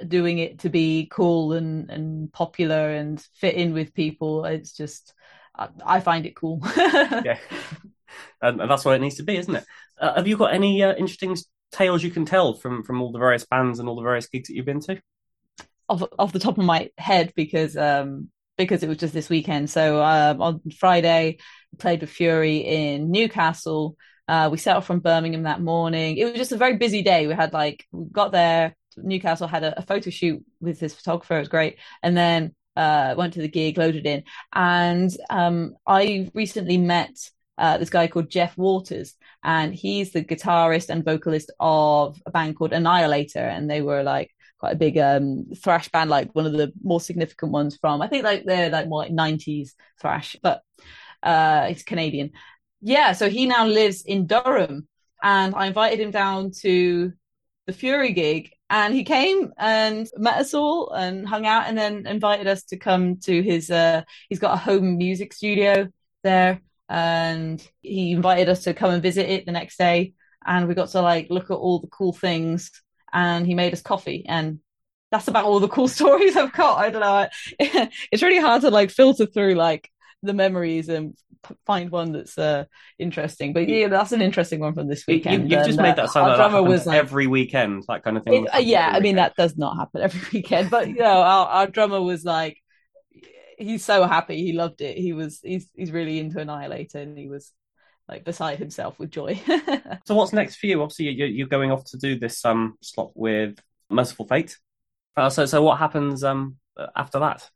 doing 0.08 0.40
it 0.40 0.60
to 0.60 0.70
be 0.70 1.08
cool 1.12 1.54
and 1.54 1.90
and 1.90 2.32
popular 2.32 2.92
and 2.92 3.20
fit 3.36 3.56
in 3.56 3.74
with 3.74 3.94
people. 3.94 4.46
It's 4.46 4.72
just 4.72 5.14
I, 5.56 5.70
I 5.86 6.00
find 6.00 6.26
it 6.26 6.36
cool. 6.36 6.62
yeah. 6.78 7.38
and, 8.42 8.62
and 8.62 8.72
that's 8.72 8.86
what 8.86 8.96
it 8.96 9.02
needs 9.02 9.16
to 9.16 9.24
be, 9.24 9.38
isn't 9.38 9.56
it? 9.56 9.66
Uh, 10.00 10.16
have 10.16 10.28
you 10.28 10.38
got 10.38 10.54
any 10.54 10.84
uh, 10.84 10.94
interesting 10.96 11.36
tales 11.72 12.04
you 12.04 12.12
can 12.12 12.26
tell 12.26 12.54
from 12.54 12.84
from 12.84 13.02
all 13.02 13.12
the 13.12 13.20
various 13.20 13.46
bands 13.46 13.80
and 13.80 13.88
all 13.88 13.96
the 13.96 14.02
various 14.02 14.28
gigs 14.28 14.48
that 14.48 14.56
you've 14.56 14.66
been 14.66 14.82
to? 14.82 15.02
off 15.90 16.04
off 16.20 16.34
the 16.34 16.40
top 16.40 16.58
of 16.58 16.66
my 16.66 16.90
head 16.98 17.32
because 17.36 17.78
um 17.78 18.30
because 18.58 18.82
it 18.82 18.90
was 18.90 18.98
just 18.98 19.14
this 19.14 19.30
weekend. 19.30 19.70
So 19.70 20.02
um, 20.04 20.42
on 20.42 20.62
Friday, 20.80 21.38
played 21.78 22.02
with 22.02 22.10
Fury 22.10 22.58
in 22.58 23.12
Newcastle. 23.12 23.98
Uh, 24.28 24.50
we 24.52 24.58
set 24.58 24.76
off 24.76 24.86
from 24.86 25.00
Birmingham 25.00 25.44
that 25.44 25.62
morning. 25.62 26.18
It 26.18 26.26
was 26.26 26.36
just 26.36 26.52
a 26.52 26.58
very 26.58 26.78
busy 26.78 27.02
day. 27.02 27.28
We 27.28 27.34
had 27.34 27.54
like 27.54 27.86
we 27.92 28.06
got 28.12 28.32
there. 28.32 28.76
Newcastle 28.98 29.48
had 29.48 29.64
a, 29.64 29.80
a 29.80 29.84
photo 29.84 30.10
shoot 30.10 30.44
with 30.60 30.80
his 30.80 30.94
photographer. 30.94 31.38
It 31.38 31.40
was 31.40 31.50
great, 31.50 31.78
and 32.04 32.18
then 32.18 32.56
uh, 32.76 33.16
went 33.18 33.34
to 33.34 33.42
the 33.42 33.48
gig, 33.48 33.78
loaded 33.78 34.06
in, 34.06 34.24
and 34.54 35.16
um, 35.30 35.76
I 35.86 36.30
recently 36.34 36.78
met 36.78 37.16
uh, 37.58 37.78
this 37.78 37.90
guy 37.90 38.08
called 38.08 38.30
Jeff 38.30 38.58
Waters, 38.58 39.16
and 39.44 39.74
he's 39.74 40.12
the 40.12 40.24
guitarist 40.24 40.90
and 40.90 41.06
vocalist 41.06 41.52
of 41.60 42.22
a 42.26 42.32
band 42.32 42.58
called 42.58 42.74
Annihilator, 42.74 43.40
and 43.40 43.70
they 43.70 43.82
were 43.82 44.04
like 44.04 44.32
quite 44.60 44.74
a 44.74 44.78
big 44.78 44.98
um, 44.98 45.46
thrash 45.56 45.90
band, 45.90 46.10
like 46.10 46.34
one 46.34 46.46
of 46.46 46.54
the 46.54 46.72
more 46.84 47.00
significant 47.00 47.52
ones 47.52 47.78
from 47.80 48.02
I 48.02 48.08
think 48.08 48.24
like 48.24 48.44
they're 48.46 48.70
like 48.70 48.88
more 48.88 49.04
like 49.04 49.12
nineties 49.12 49.76
thrash, 50.02 50.36
but 50.42 50.62
uh, 51.24 51.68
he's 51.68 51.84
Canadian. 51.84 52.32
Yeah, 52.82 53.14
so 53.14 53.30
he 53.30 53.46
now 53.46 53.66
lives 53.66 54.04
in 54.04 54.28
Durham, 54.28 54.88
and 55.24 55.56
I 55.56 55.68
invited 55.68 56.00
him 56.00 56.12
down 56.12 56.52
to 56.62 57.12
the 57.66 57.74
Fury 57.74 58.14
gig, 58.14 58.52
and 58.70 58.94
he 58.94 59.04
came 59.04 59.52
and 59.58 60.08
met 60.18 60.38
us 60.38 60.54
all 60.54 60.92
and 60.92 61.28
hung 61.28 61.46
out, 61.46 61.68
and 61.68 61.78
then 61.78 62.06
invited 62.08 62.48
us 62.48 62.64
to 62.66 62.78
come 62.78 63.18
to 63.22 63.42
his. 63.42 63.72
Uh, 63.72 64.04
he's 64.30 64.40
got 64.40 64.54
a 64.54 64.58
home 64.58 64.98
music 64.98 65.34
studio 65.34 65.90
there, 66.24 66.62
and 66.90 67.66
he 67.82 68.12
invited 68.12 68.50
us 68.50 68.64
to 68.64 68.74
come 68.74 68.92
and 68.92 69.04
visit 69.04 69.30
it 69.30 69.46
the 69.46 69.52
next 69.52 69.78
day, 69.78 70.14
and 70.46 70.68
we 70.68 70.76
got 70.76 70.90
to 70.90 71.02
like 71.02 71.28
look 71.30 71.50
at 71.50 71.56
all 71.56 71.80
the 71.80 71.88
cool 71.88 72.14
things, 72.14 72.72
and 73.12 73.48
he 73.48 73.56
made 73.56 73.74
us 73.74 73.82
coffee, 73.82 74.26
and 74.28 74.60
that's 75.12 75.28
about 75.28 75.46
all 75.46 75.60
the 75.60 75.68
cool 75.68 75.88
stories 76.00 76.36
I've 76.36 76.54
got. 76.54 76.78
I 76.78 76.90
don't 76.90 77.02
know. 77.02 77.28
it's 78.12 78.24
really 78.24 78.40
hard 78.40 78.62
to 78.62 78.70
like 78.70 78.92
filter 78.92 79.26
through 79.26 79.56
like 79.56 79.90
the 80.24 80.34
memories 80.34 80.90
and 80.90 81.16
p- 81.48 81.56
find 81.66 81.92
one 81.92 82.12
that's 82.14 82.38
uh 82.38 82.66
interesting. 83.00 83.54
But 83.54 83.68
yeah, 83.70 83.88
that's 83.88 84.12
an 84.12 84.22
interesting 84.22 84.60
one 84.60 84.74
from 84.74 84.88
this 84.88 85.06
weekend. 85.08 85.50
You, 85.50 85.58
have 85.58 85.66
just 85.66 85.78
And, 85.80 85.88
made 85.88 85.96
uh, 85.96 85.96
that 85.98 86.10
sound 86.10 86.28
like 86.28 86.38
that 86.38 86.52
drummer 86.52 86.64
was 86.64 86.86
like, 86.86 86.98
every 86.98 87.28
weekend, 87.28 87.84
that 87.88 88.04
kind 88.04 88.18
of 88.18 88.24
thing. 88.24 88.46
it- 88.46 88.56
uh, 88.56 88.58
yeah, 88.60 88.92
I 88.94 89.00
mean 89.00 89.16
that 89.16 89.36
does 89.36 89.58
not 89.58 89.78
happen 89.78 90.02
every 90.02 90.22
weekend, 90.34 90.70
but 90.70 90.88
you 90.88 90.96
know, 90.96 91.22
our, 91.22 91.48
our 91.48 91.68
drummer 91.68 92.02
was 92.02 92.24
like, 92.26 92.58
he's 93.58 93.84
so 93.86 94.06
happy, 94.06 94.38
he 94.44 94.54
loved 94.54 94.82
it. 94.82 94.98
He 94.98 95.14
was, 95.14 95.40
he's 95.44 95.70
he's 95.76 95.92
really 95.92 96.20
into 96.20 96.40
Annihilator, 96.40 97.00
and 97.00 97.18
he 97.18 97.28
was 97.28 97.52
like 98.08 98.24
beside 98.26 98.60
himself 98.60 99.00
with 99.00 99.12
joy. 99.12 99.42
So 100.06 100.16
what's 100.16 100.34
next 100.34 100.56
for 100.58 100.68
you? 100.68 100.82
Obviously, 100.82 101.10
you're, 101.10 101.28
you're 101.28 101.48
going 101.48 101.72
off 101.72 101.84
to 101.92 101.98
do 101.98 102.18
this 102.18 102.44
um 102.46 102.78
slot 102.82 103.12
with 103.16 103.60
Mercyful 103.90 104.28
Fate. 104.28 104.58
Uh, 105.16 105.30
so 105.30 105.46
so 105.46 105.62
what 105.62 105.80
happens 105.80 106.24
um 106.24 106.58
after 106.96 107.20
that? 107.20 107.50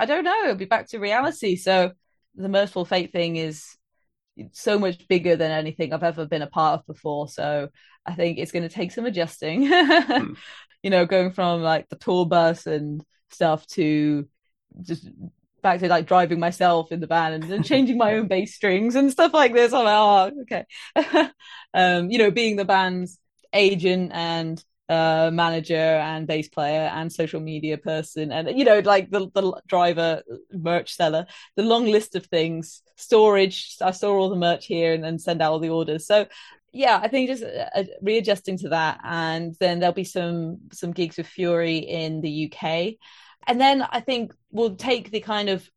I 0.00 0.06
don't 0.06 0.24
know. 0.24 0.44
It'll 0.44 0.56
be 0.56 0.64
back 0.64 0.88
to 0.88 0.98
reality. 0.98 1.56
So 1.56 1.92
the 2.34 2.48
Mercyful 2.48 2.86
Fate 2.86 3.12
thing 3.12 3.36
is 3.36 3.76
so 4.52 4.78
much 4.78 5.06
bigger 5.08 5.36
than 5.36 5.50
anything 5.50 5.92
I've 5.92 6.02
ever 6.02 6.24
been 6.24 6.40
a 6.40 6.46
part 6.46 6.80
of 6.80 6.86
before. 6.86 7.28
So 7.28 7.68
I 8.06 8.14
think 8.14 8.38
it's 8.38 8.50
going 8.50 8.62
to 8.62 8.74
take 8.74 8.92
some 8.92 9.06
adjusting. 9.06 9.70
You 10.82 10.88
know, 10.88 11.04
going 11.04 11.32
from 11.32 11.60
like 11.60 11.90
the 11.90 11.96
tour 11.96 12.24
bus 12.24 12.64
and 12.66 13.04
stuff 13.28 13.66
to 13.66 14.26
just 14.80 15.06
back 15.62 15.80
to 15.80 15.88
like 15.88 16.06
driving 16.06 16.40
myself 16.40 16.90
in 16.90 17.00
the 17.00 17.06
van 17.06 17.34
and, 17.34 17.44
and 17.52 17.66
changing 17.66 17.98
my 17.98 18.14
own 18.14 18.28
bass 18.28 18.54
strings 18.54 18.94
and 18.94 19.12
stuff 19.12 19.34
like 19.34 19.52
this. 19.52 19.74
I'm 19.74 19.84
like, 19.84 19.94
oh, 19.94 20.42
okay. 20.42 21.30
um, 21.74 22.10
you 22.10 22.16
know, 22.16 22.30
being 22.30 22.56
the 22.56 22.64
band's 22.64 23.18
agent 23.52 24.12
and 24.14 24.64
uh, 24.90 25.30
manager 25.32 25.74
and 25.76 26.26
bass 26.26 26.48
player 26.48 26.90
and 26.92 27.12
social 27.12 27.40
media 27.40 27.78
person 27.78 28.32
and 28.32 28.58
you 28.58 28.64
know 28.64 28.80
like 28.80 29.08
the 29.10 29.30
the 29.34 29.62
driver 29.68 30.20
merch 30.52 30.96
seller 30.96 31.26
the 31.54 31.62
long 31.62 31.86
list 31.86 32.16
of 32.16 32.26
things 32.26 32.82
storage 32.96 33.76
i 33.80 33.92
store 33.92 34.18
all 34.18 34.28
the 34.28 34.34
merch 34.34 34.66
here 34.66 34.92
and 34.92 35.04
then 35.04 35.18
send 35.18 35.40
out 35.40 35.52
all 35.52 35.60
the 35.60 35.70
orders. 35.70 36.06
So 36.06 36.26
yeah 36.72 37.00
i 37.02 37.08
think 37.08 37.28
just 37.28 37.42
uh, 37.42 37.84
readjusting 38.02 38.58
to 38.58 38.68
that 38.68 38.98
and 39.04 39.56
then 39.60 39.80
there'll 39.80 39.92
be 39.94 40.04
some 40.04 40.58
some 40.72 40.92
gigs 40.92 41.16
with 41.16 41.26
fury 41.26 41.78
in 41.78 42.20
the 42.20 42.46
uk 42.46 42.62
and 43.48 43.60
then 43.60 43.82
i 43.90 43.98
think 43.98 44.32
we'll 44.52 44.76
take 44.76 45.10
the 45.10 45.18
kind 45.18 45.48
of 45.48 45.68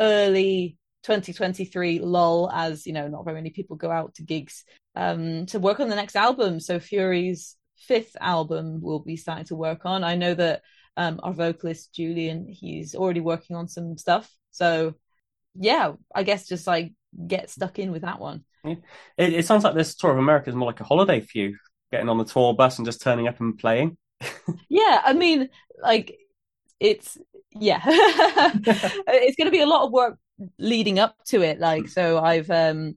early 0.00 0.76
2023 1.04 2.00
lull 2.00 2.50
as 2.52 2.86
you 2.86 2.92
know 2.92 3.08
not 3.08 3.24
very 3.24 3.36
many 3.36 3.48
people 3.48 3.76
go 3.76 3.90
out 3.90 4.14
to 4.14 4.22
gigs 4.22 4.64
um 4.96 5.46
to 5.46 5.58
work 5.58 5.80
on 5.80 5.88
the 5.88 5.96
next 5.96 6.16
album. 6.16 6.60
So 6.60 6.80
fury's 6.80 7.56
fifth 7.86 8.16
album 8.20 8.80
we'll 8.80 9.00
be 9.00 9.16
starting 9.16 9.46
to 9.46 9.56
work 9.56 9.84
on. 9.84 10.04
I 10.04 10.14
know 10.14 10.34
that 10.34 10.62
um 10.96 11.20
our 11.22 11.32
vocalist 11.32 11.94
julian 11.94 12.48
he's 12.48 12.94
already 12.94 13.20
working 13.20 13.56
on 13.56 13.68
some 13.68 13.96
stuff. 13.96 14.30
So 14.50 14.94
yeah 15.60 15.92
i 16.14 16.22
guess 16.22 16.46
just 16.46 16.68
like 16.68 16.92
get 17.26 17.50
stuck 17.50 17.78
in 17.78 17.90
with 17.90 18.02
that 18.02 18.20
one. 18.20 18.44
It, 18.64 18.78
it 19.16 19.46
sounds 19.46 19.64
like 19.64 19.74
this 19.74 19.94
tour 19.94 20.12
of 20.12 20.18
America 20.18 20.50
is 20.50 20.56
more 20.56 20.66
like 20.66 20.80
a 20.80 20.84
holiday 20.84 21.20
for 21.20 21.38
you, 21.38 21.56
getting 21.90 22.08
on 22.08 22.18
the 22.18 22.24
tour 22.24 22.54
bus 22.54 22.78
and 22.78 22.86
just 22.86 23.00
turning 23.00 23.28
up 23.28 23.40
and 23.40 23.56
playing. 23.56 23.96
yeah 24.68 25.00
i 25.04 25.12
mean 25.12 25.48
like 25.80 26.18
it's 26.80 27.16
yeah. 27.52 27.80
It's 27.86 29.36
going 29.36 29.46
to 29.46 29.50
be 29.50 29.60
a 29.60 29.66
lot 29.66 29.84
of 29.84 29.92
work 29.92 30.18
leading 30.58 30.98
up 30.98 31.16
to 31.26 31.42
it 31.42 31.58
like 31.58 31.88
so 31.88 32.18
i've 32.18 32.50
um 32.50 32.96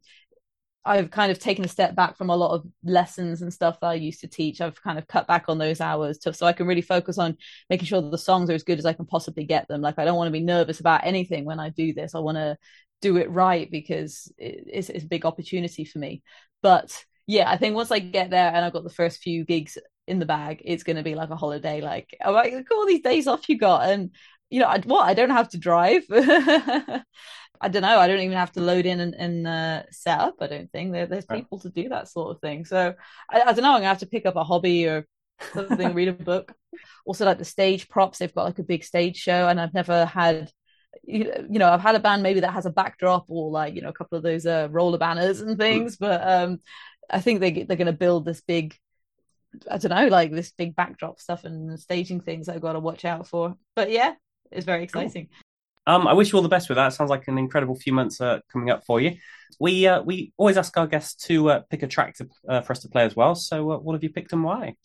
i've 0.85 1.11
kind 1.11 1.31
of 1.31 1.39
taken 1.39 1.63
a 1.63 1.67
step 1.67 1.95
back 1.95 2.17
from 2.17 2.29
a 2.29 2.35
lot 2.35 2.53
of 2.53 2.65
lessons 2.83 3.41
and 3.41 3.53
stuff 3.53 3.79
that 3.79 3.87
i 3.87 3.93
used 3.93 4.21
to 4.21 4.27
teach. 4.27 4.61
I've 4.61 4.81
kind 4.81 4.97
of 4.97 5.07
cut 5.07 5.27
back 5.27 5.45
on 5.47 5.57
those 5.57 5.81
hours 5.81 6.17
to, 6.19 6.33
so 6.33 6.45
i 6.45 6.53
can 6.53 6.67
really 6.67 6.81
focus 6.81 7.17
on 7.17 7.37
making 7.69 7.85
sure 7.85 8.01
that 8.01 8.11
the 8.11 8.17
songs 8.17 8.49
are 8.49 8.53
as 8.53 8.63
good 8.63 8.79
as 8.79 8.85
i 8.85 8.93
can 8.93 9.05
possibly 9.05 9.43
get 9.45 9.67
them. 9.67 9.81
Like 9.81 9.99
i 9.99 10.05
don't 10.05 10.17
want 10.17 10.27
to 10.27 10.31
be 10.31 10.41
nervous 10.41 10.79
about 10.79 11.05
anything 11.05 11.45
when 11.45 11.59
i 11.59 11.69
do 11.69 11.93
this. 11.93 12.15
I 12.15 12.19
want 12.19 12.37
to 12.37 12.57
do 13.01 13.17
it 13.17 13.31
right 13.31 13.69
because 13.69 14.31
it, 14.37 14.65
it's, 14.67 14.89
it's 14.89 15.03
a 15.05 15.07
big 15.07 15.25
opportunity 15.25 15.85
for 15.85 15.99
me. 15.99 16.23
But 16.61 17.05
yeah 17.27 17.49
i 17.49 17.55
think 17.55 17.75
once 17.75 17.91
i 17.91 17.99
get 17.99 18.31
there 18.31 18.51
and 18.53 18.65
i've 18.65 18.73
got 18.73 18.83
the 18.83 18.89
first 18.89 19.19
few 19.19 19.45
gigs 19.45 19.77
in 20.07 20.17
the 20.17 20.25
bag 20.25 20.59
it's 20.65 20.83
going 20.83 20.95
to 20.95 21.03
be 21.03 21.13
like 21.15 21.29
a 21.29 21.35
holiday. 21.35 21.79
Like 21.79 22.17
i'm 22.23 22.33
like 22.33 22.51
look 22.51 22.65
at 22.69 22.75
all 22.75 22.87
these 22.87 23.01
days 23.01 23.27
off 23.27 23.47
you 23.47 23.57
got. 23.57 23.89
And 23.89 24.11
you 24.51 24.59
know 24.59 24.67
I, 24.67 24.79
what 24.81 25.07
i 25.07 25.13
don't 25.13 25.29
have 25.31 25.49
to 25.49 25.57
drive? 25.57 26.03
I 27.63 27.67
don't 27.69 27.83
know. 27.83 27.99
I 27.99 28.07
don't 28.07 28.21
even 28.21 28.37
have 28.37 28.53
to 28.53 28.59
load 28.59 28.87
in 28.87 28.99
and, 28.99 29.13
and 29.13 29.47
uh, 29.47 29.83
set 29.91 30.19
up 30.19 30.35
i 30.41 30.47
don't 30.47 30.71
think. 30.71 30.91
There, 30.91 31.05
there's 31.05 31.25
people 31.25 31.59
to 31.59 31.69
do 31.69 31.89
that 31.89 32.07
sort 32.07 32.35
of 32.35 32.41
thing. 32.41 32.65
So 32.65 32.93
I, 33.29 33.41
I 33.41 33.53
don't 33.53 33.63
know 33.63 33.73
i'm 33.73 33.77
gonna 33.77 33.85
have 33.85 33.99
to 33.99 34.07
pick 34.07 34.25
up 34.25 34.35
a 34.35 34.43
hobby 34.43 34.87
or 34.87 35.05
something 35.53 35.93
read 35.93 36.07
a 36.07 36.13
book. 36.13 36.53
Also 37.05 37.25
like 37.25 37.37
the 37.37 37.45
stage 37.45 37.89
props 37.89 38.19
they've 38.19 38.33
got 38.33 38.45
like 38.45 38.59
a 38.59 38.63
big 38.63 38.83
stage 38.83 39.17
show 39.17 39.47
and 39.47 39.59
i've 39.59 39.73
never 39.73 40.05
had 40.05 40.51
you 41.03 41.31
you 41.49 41.59
know, 41.59 41.69
I've 41.69 41.81
had 41.81 41.95
a 41.95 41.99
band 41.99 42.23
maybe 42.23 42.41
that 42.41 42.53
has 42.53 42.65
a 42.65 42.71
backdrop 42.71 43.25
or 43.29 43.49
like, 43.49 43.75
you 43.75 43.81
know, 43.81 43.89
a 43.89 43.93
couple 43.93 44.17
of 44.17 44.23
those 44.23 44.45
uh, 44.45 44.67
roller 44.71 44.97
banners 44.97 45.41
and 45.41 45.57
things, 45.57 45.97
but 45.97 46.21
um, 46.27 46.59
I 47.09 47.21
think 47.21 47.39
they 47.39 47.51
they're 47.63 47.77
going 47.77 47.85
to 47.87 47.93
build 47.93 48.25
this 48.25 48.41
big, 48.41 48.75
I 49.69 49.77
don't 49.77 49.91
know, 49.91 50.07
like 50.07 50.31
this 50.31 50.51
big 50.51 50.75
backdrop 50.75 51.19
stuff 51.19 51.43
and 51.43 51.79
staging 51.79 52.21
things 52.21 52.49
I've 52.49 52.61
got 52.61 52.73
to 52.73 52.79
watch 52.79 53.05
out 53.05 53.27
for. 53.27 53.55
But 53.75 53.91
yeah, 53.91 54.13
it's 54.51 54.65
very 54.65 54.83
exciting. 54.83 55.29
Um, 55.87 56.07
I 56.07 56.13
wish 56.13 56.31
you 56.31 56.37
all 56.37 56.43
the 56.43 56.49
best 56.49 56.69
with 56.69 56.75
that. 56.75 56.93
Sounds 56.93 57.09
like 57.09 57.27
an 57.27 57.37
incredible 57.37 57.75
few 57.75 57.91
months 57.91 58.21
uh, 58.21 58.39
coming 58.51 58.69
up 58.69 58.85
for 58.85 59.01
you. 59.01 59.17
We 59.59 59.87
uh, 59.87 60.01
we 60.03 60.31
always 60.37 60.57
ask 60.57 60.77
our 60.77 60.87
guests 60.87 61.25
to 61.27 61.49
uh, 61.49 61.59
pick 61.69 61.83
a 61.83 61.87
track 61.87 62.15
to, 62.17 62.29
uh, 62.47 62.61
for 62.61 62.73
us 62.73 62.79
to 62.79 62.89
play 62.89 63.03
as 63.03 63.15
well. 63.15 63.35
So, 63.35 63.71
uh, 63.71 63.77
what 63.77 63.93
have 63.93 64.03
you 64.03 64.09
picked 64.09 64.31
and 64.33 64.43
why? 64.43 64.75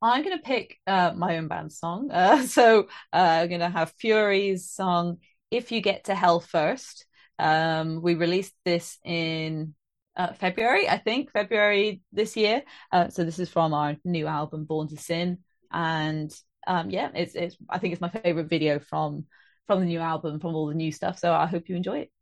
I'm 0.00 0.24
going 0.24 0.36
to 0.36 0.42
pick 0.42 0.78
uh, 0.86 1.12
my 1.14 1.36
own 1.36 1.46
band 1.48 1.72
song. 1.72 2.10
Uh, 2.10 2.42
so 2.46 2.88
uh, 3.12 3.16
I'm 3.42 3.48
going 3.48 3.60
to 3.60 3.68
have 3.68 3.92
Fury's 3.98 4.68
song 4.68 5.18
"If 5.50 5.70
You 5.70 5.80
Get 5.80 6.04
to 6.04 6.14
Hell 6.14 6.40
First. 6.40 7.06
Um, 7.38 8.02
we 8.02 8.14
released 8.14 8.54
this 8.64 8.98
in 9.04 9.74
uh, 10.16 10.32
February, 10.34 10.88
I 10.88 10.98
think, 10.98 11.30
February 11.30 12.02
this 12.12 12.36
year. 12.36 12.62
Uh, 12.90 13.08
so 13.08 13.24
this 13.24 13.38
is 13.38 13.48
from 13.48 13.74
our 13.74 13.96
new 14.04 14.26
album 14.26 14.64
"Born 14.64 14.88
to 14.88 14.96
Sin," 14.96 15.38
and 15.70 16.32
um, 16.66 16.90
yeah, 16.90 17.10
it's 17.14 17.34
it's. 17.34 17.56
I 17.68 17.78
think 17.78 17.92
it's 17.92 18.00
my 18.00 18.08
favorite 18.08 18.48
video 18.48 18.78
from 18.78 19.26
from 19.66 19.80
the 19.80 19.86
new 19.86 20.00
album, 20.00 20.40
from 20.40 20.54
all 20.54 20.66
the 20.66 20.74
new 20.74 20.92
stuff. 20.92 21.18
So 21.18 21.32
I 21.32 21.46
hope 21.46 21.68
you 21.68 21.76
enjoy 21.76 22.00
it. 22.00 22.12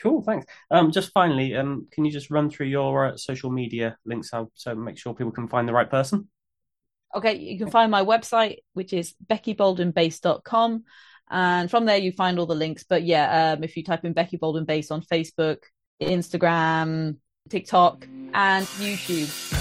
Cool, 0.00 0.22
thanks. 0.22 0.46
Um, 0.70 0.92
just 0.92 1.12
finally, 1.12 1.56
um, 1.56 1.88
can 1.90 2.04
you 2.04 2.10
just 2.10 2.30
run 2.30 2.50
through 2.50 2.66
your 2.66 3.06
uh, 3.06 3.16
social 3.16 3.50
media 3.50 3.96
links 4.04 4.32
out 4.32 4.50
so 4.54 4.74
make 4.74 4.96
sure 4.96 5.14
people 5.14 5.32
can 5.32 5.48
find 5.48 5.68
the 5.68 5.72
right 5.72 5.90
person? 5.90 6.28
Okay, 7.14 7.36
you 7.36 7.58
can 7.58 7.70
find 7.70 7.90
my 7.90 8.04
website, 8.04 8.58
which 8.74 8.92
is 8.92 9.14
beckybaldwinbass.com. 9.26 10.84
And 11.30 11.70
from 11.70 11.84
there, 11.84 11.96
you 11.96 12.12
find 12.12 12.38
all 12.38 12.46
the 12.46 12.54
links. 12.54 12.84
But 12.88 13.02
yeah, 13.02 13.52
um, 13.52 13.64
if 13.64 13.76
you 13.76 13.82
type 13.82 14.04
in 14.04 14.12
Becky 14.12 14.36
Baldwin 14.36 14.64
Bass 14.64 14.90
on 14.90 15.02
Facebook, 15.02 15.58
Instagram, 16.00 17.16
TikTok, 17.48 18.06
and 18.34 18.66
YouTube. 18.66 19.57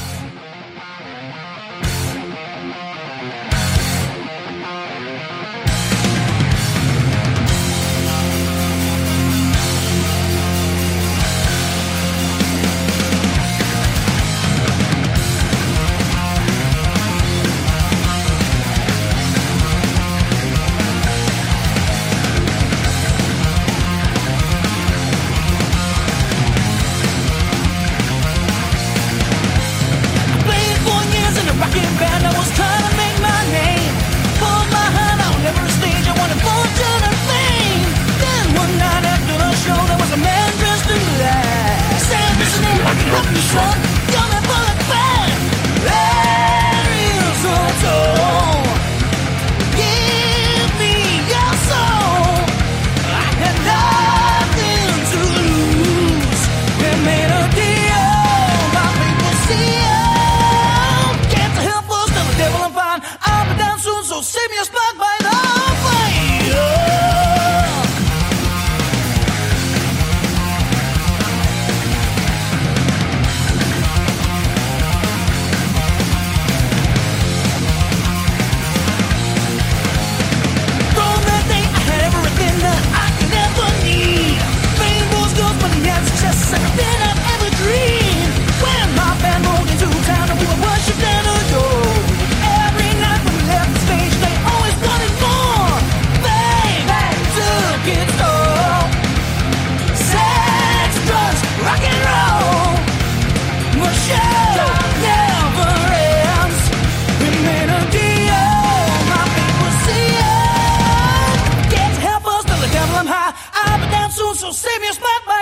Be 114.37 114.43
down 114.43 114.53
soon, 114.53 115.36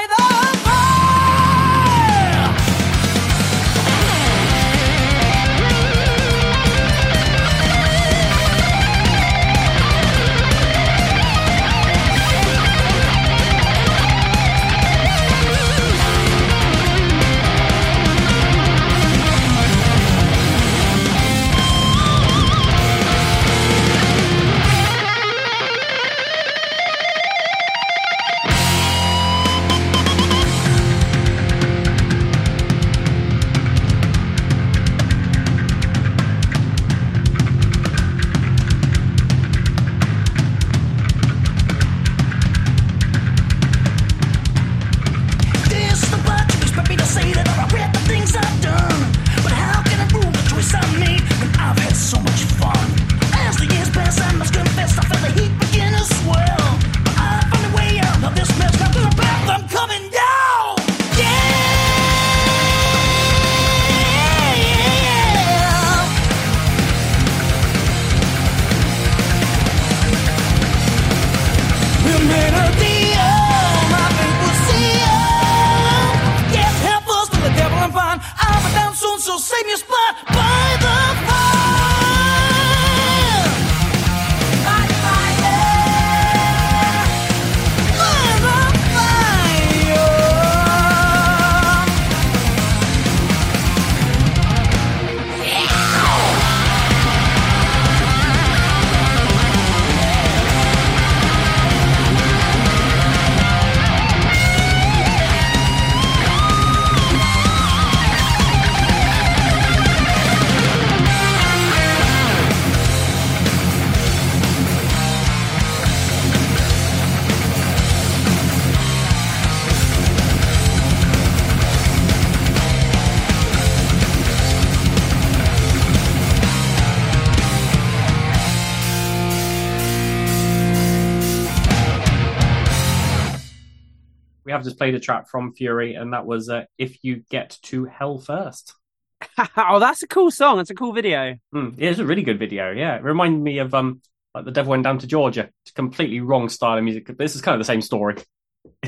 just 134.65 134.78
played 134.78 134.95
a 134.95 134.99
track 134.99 135.30
from 135.30 135.54
Fury, 135.54 135.95
and 135.95 136.13
that 136.13 136.25
was 136.25 136.49
uh, 136.49 136.65
"If 136.78 137.04
You 137.04 137.23
Get 137.30 137.58
to 137.63 137.86
Hell 137.86 138.17
First. 138.19 138.75
oh, 139.58 139.80
that's 139.80 140.04
a 140.04 140.08
cool 140.08 140.32
song. 140.32 140.60
It's 140.60 140.69
a 140.69 140.75
cool 140.75 140.93
video. 140.93 141.38
Hmm, 141.54 141.69
it 141.78 141.89
is 141.89 141.99
a 141.99 142.06
really 142.06 142.23
good 142.23 142.39
video. 142.39 142.71
Yeah, 142.71 142.95
it 142.95 143.04
reminded 143.04 143.41
me 143.41 143.60
of 143.60 143.73
um, 143.73 144.01
like 144.34 144.45
the 144.45 144.51
Devil 144.51 144.71
Went 144.71 144.84
Down 144.84 144.99
to 144.99 145.08
Georgia. 145.08 145.49
It's 145.63 145.71
a 145.71 145.73
completely 145.73 146.19
wrong 146.19 146.49
style 146.49 146.78
of 146.78 146.84
music. 146.84 147.08
but 147.08 147.17
This 147.17 147.36
is 147.36 147.41
kind 147.41 147.56
of 147.56 147.60
the 147.60 147.65
same 147.65 147.82
story. 147.82 148.15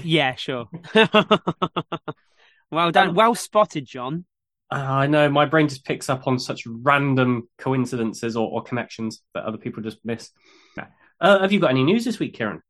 Yeah, 0.03 0.33
sure. 0.33 0.65
well 2.71 2.91
done. 2.91 3.09
Um, 3.09 3.15
well 3.15 3.35
spotted, 3.35 3.85
John. 3.85 4.25
Uh, 4.71 4.75
I 4.75 5.05
know 5.05 5.29
my 5.29 5.45
brain 5.45 5.69
just 5.69 5.85
picks 5.85 6.09
up 6.09 6.25
on 6.25 6.39
such 6.39 6.63
random 6.65 7.47
coincidences 7.59 8.35
or, 8.35 8.49
or 8.49 8.63
connections 8.63 9.21
that 9.35 9.43
other 9.43 9.59
people 9.59 9.83
just 9.83 9.99
miss. 10.03 10.31
Uh, 11.19 11.39
have 11.39 11.51
you 11.51 11.59
got 11.59 11.69
any 11.69 11.83
news 11.83 12.05
this 12.05 12.17
week, 12.17 12.35
Kieran? 12.35 12.61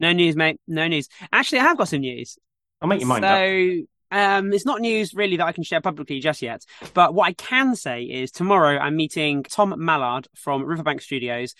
No 0.00 0.12
news, 0.12 0.36
mate. 0.36 0.58
No 0.66 0.88
news. 0.88 1.08
Actually, 1.32 1.60
I 1.60 1.64
have 1.64 1.78
got 1.78 1.88
some 1.88 2.00
news. 2.00 2.38
I'll 2.84 2.88
make 2.88 3.00
your 3.00 3.08
mind 3.08 3.24
so, 3.24 4.16
up. 4.16 4.40
um, 4.40 4.52
it's 4.52 4.66
not 4.66 4.82
news 4.82 5.14
really 5.14 5.38
that 5.38 5.46
I 5.46 5.52
can 5.52 5.64
share 5.64 5.80
publicly 5.80 6.20
just 6.20 6.42
yet. 6.42 6.62
But 6.92 7.14
what 7.14 7.26
I 7.26 7.32
can 7.32 7.74
say 7.76 8.02
is 8.02 8.30
tomorrow 8.30 8.78
I'm 8.78 8.94
meeting 8.94 9.42
Tom 9.42 9.74
Mallard 9.78 10.28
from 10.34 10.66
Riverbank 10.66 11.00
Studios, 11.00 11.54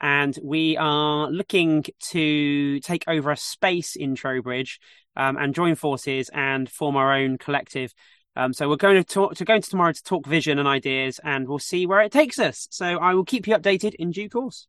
and 0.00 0.38
we 0.42 0.78
are 0.78 1.30
looking 1.30 1.84
to 2.12 2.80
take 2.80 3.04
over 3.06 3.30
a 3.30 3.36
space 3.36 3.94
in 3.94 4.14
Trowbridge 4.14 4.80
um, 5.16 5.36
and 5.36 5.54
join 5.54 5.74
forces 5.74 6.30
and 6.32 6.70
form 6.70 6.96
our 6.96 7.12
own 7.12 7.36
collective. 7.36 7.92
Um, 8.36 8.54
so 8.54 8.70
we're 8.70 8.76
going 8.76 8.96
to 8.96 9.04
talk 9.04 9.34
to 9.34 9.44
going 9.44 9.60
to 9.60 9.68
tomorrow 9.68 9.92
to 9.92 10.02
talk 10.02 10.26
vision 10.26 10.58
and 10.58 10.66
ideas, 10.66 11.20
and 11.22 11.46
we'll 11.46 11.58
see 11.58 11.86
where 11.86 12.00
it 12.00 12.10
takes 12.10 12.38
us. 12.38 12.68
So 12.70 12.86
I 12.86 13.12
will 13.12 13.26
keep 13.26 13.46
you 13.46 13.54
updated 13.54 13.96
in 13.96 14.12
due 14.12 14.30
course. 14.30 14.66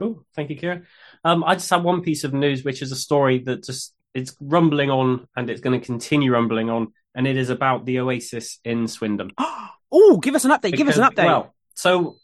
Cool. 0.00 0.26
Thank 0.34 0.50
you, 0.50 0.56
Kira. 0.56 0.84
Um, 1.24 1.44
I 1.44 1.54
just 1.54 1.70
have 1.70 1.84
one 1.84 2.02
piece 2.02 2.24
of 2.24 2.34
news, 2.34 2.64
which 2.64 2.82
is 2.82 2.90
a 2.90 2.96
story 2.96 3.38
that 3.44 3.62
just 3.62 3.94
it's 4.16 4.34
rumbling 4.40 4.90
on 4.90 5.28
and 5.36 5.50
it's 5.50 5.60
going 5.60 5.78
to 5.78 5.84
continue 5.84 6.32
rumbling 6.32 6.70
on, 6.70 6.92
and 7.14 7.26
it 7.26 7.36
is 7.36 7.50
about 7.50 7.84
the 7.84 8.00
Oasis 8.00 8.58
in 8.64 8.88
Swindon. 8.88 9.30
oh, 9.92 10.18
give 10.22 10.34
us 10.34 10.46
an 10.46 10.52
update. 10.52 10.74
give 10.74 10.88
us 10.88 10.96
an 10.96 11.04
update. 11.04 11.26
Well, 11.26 11.54
so 11.74 12.16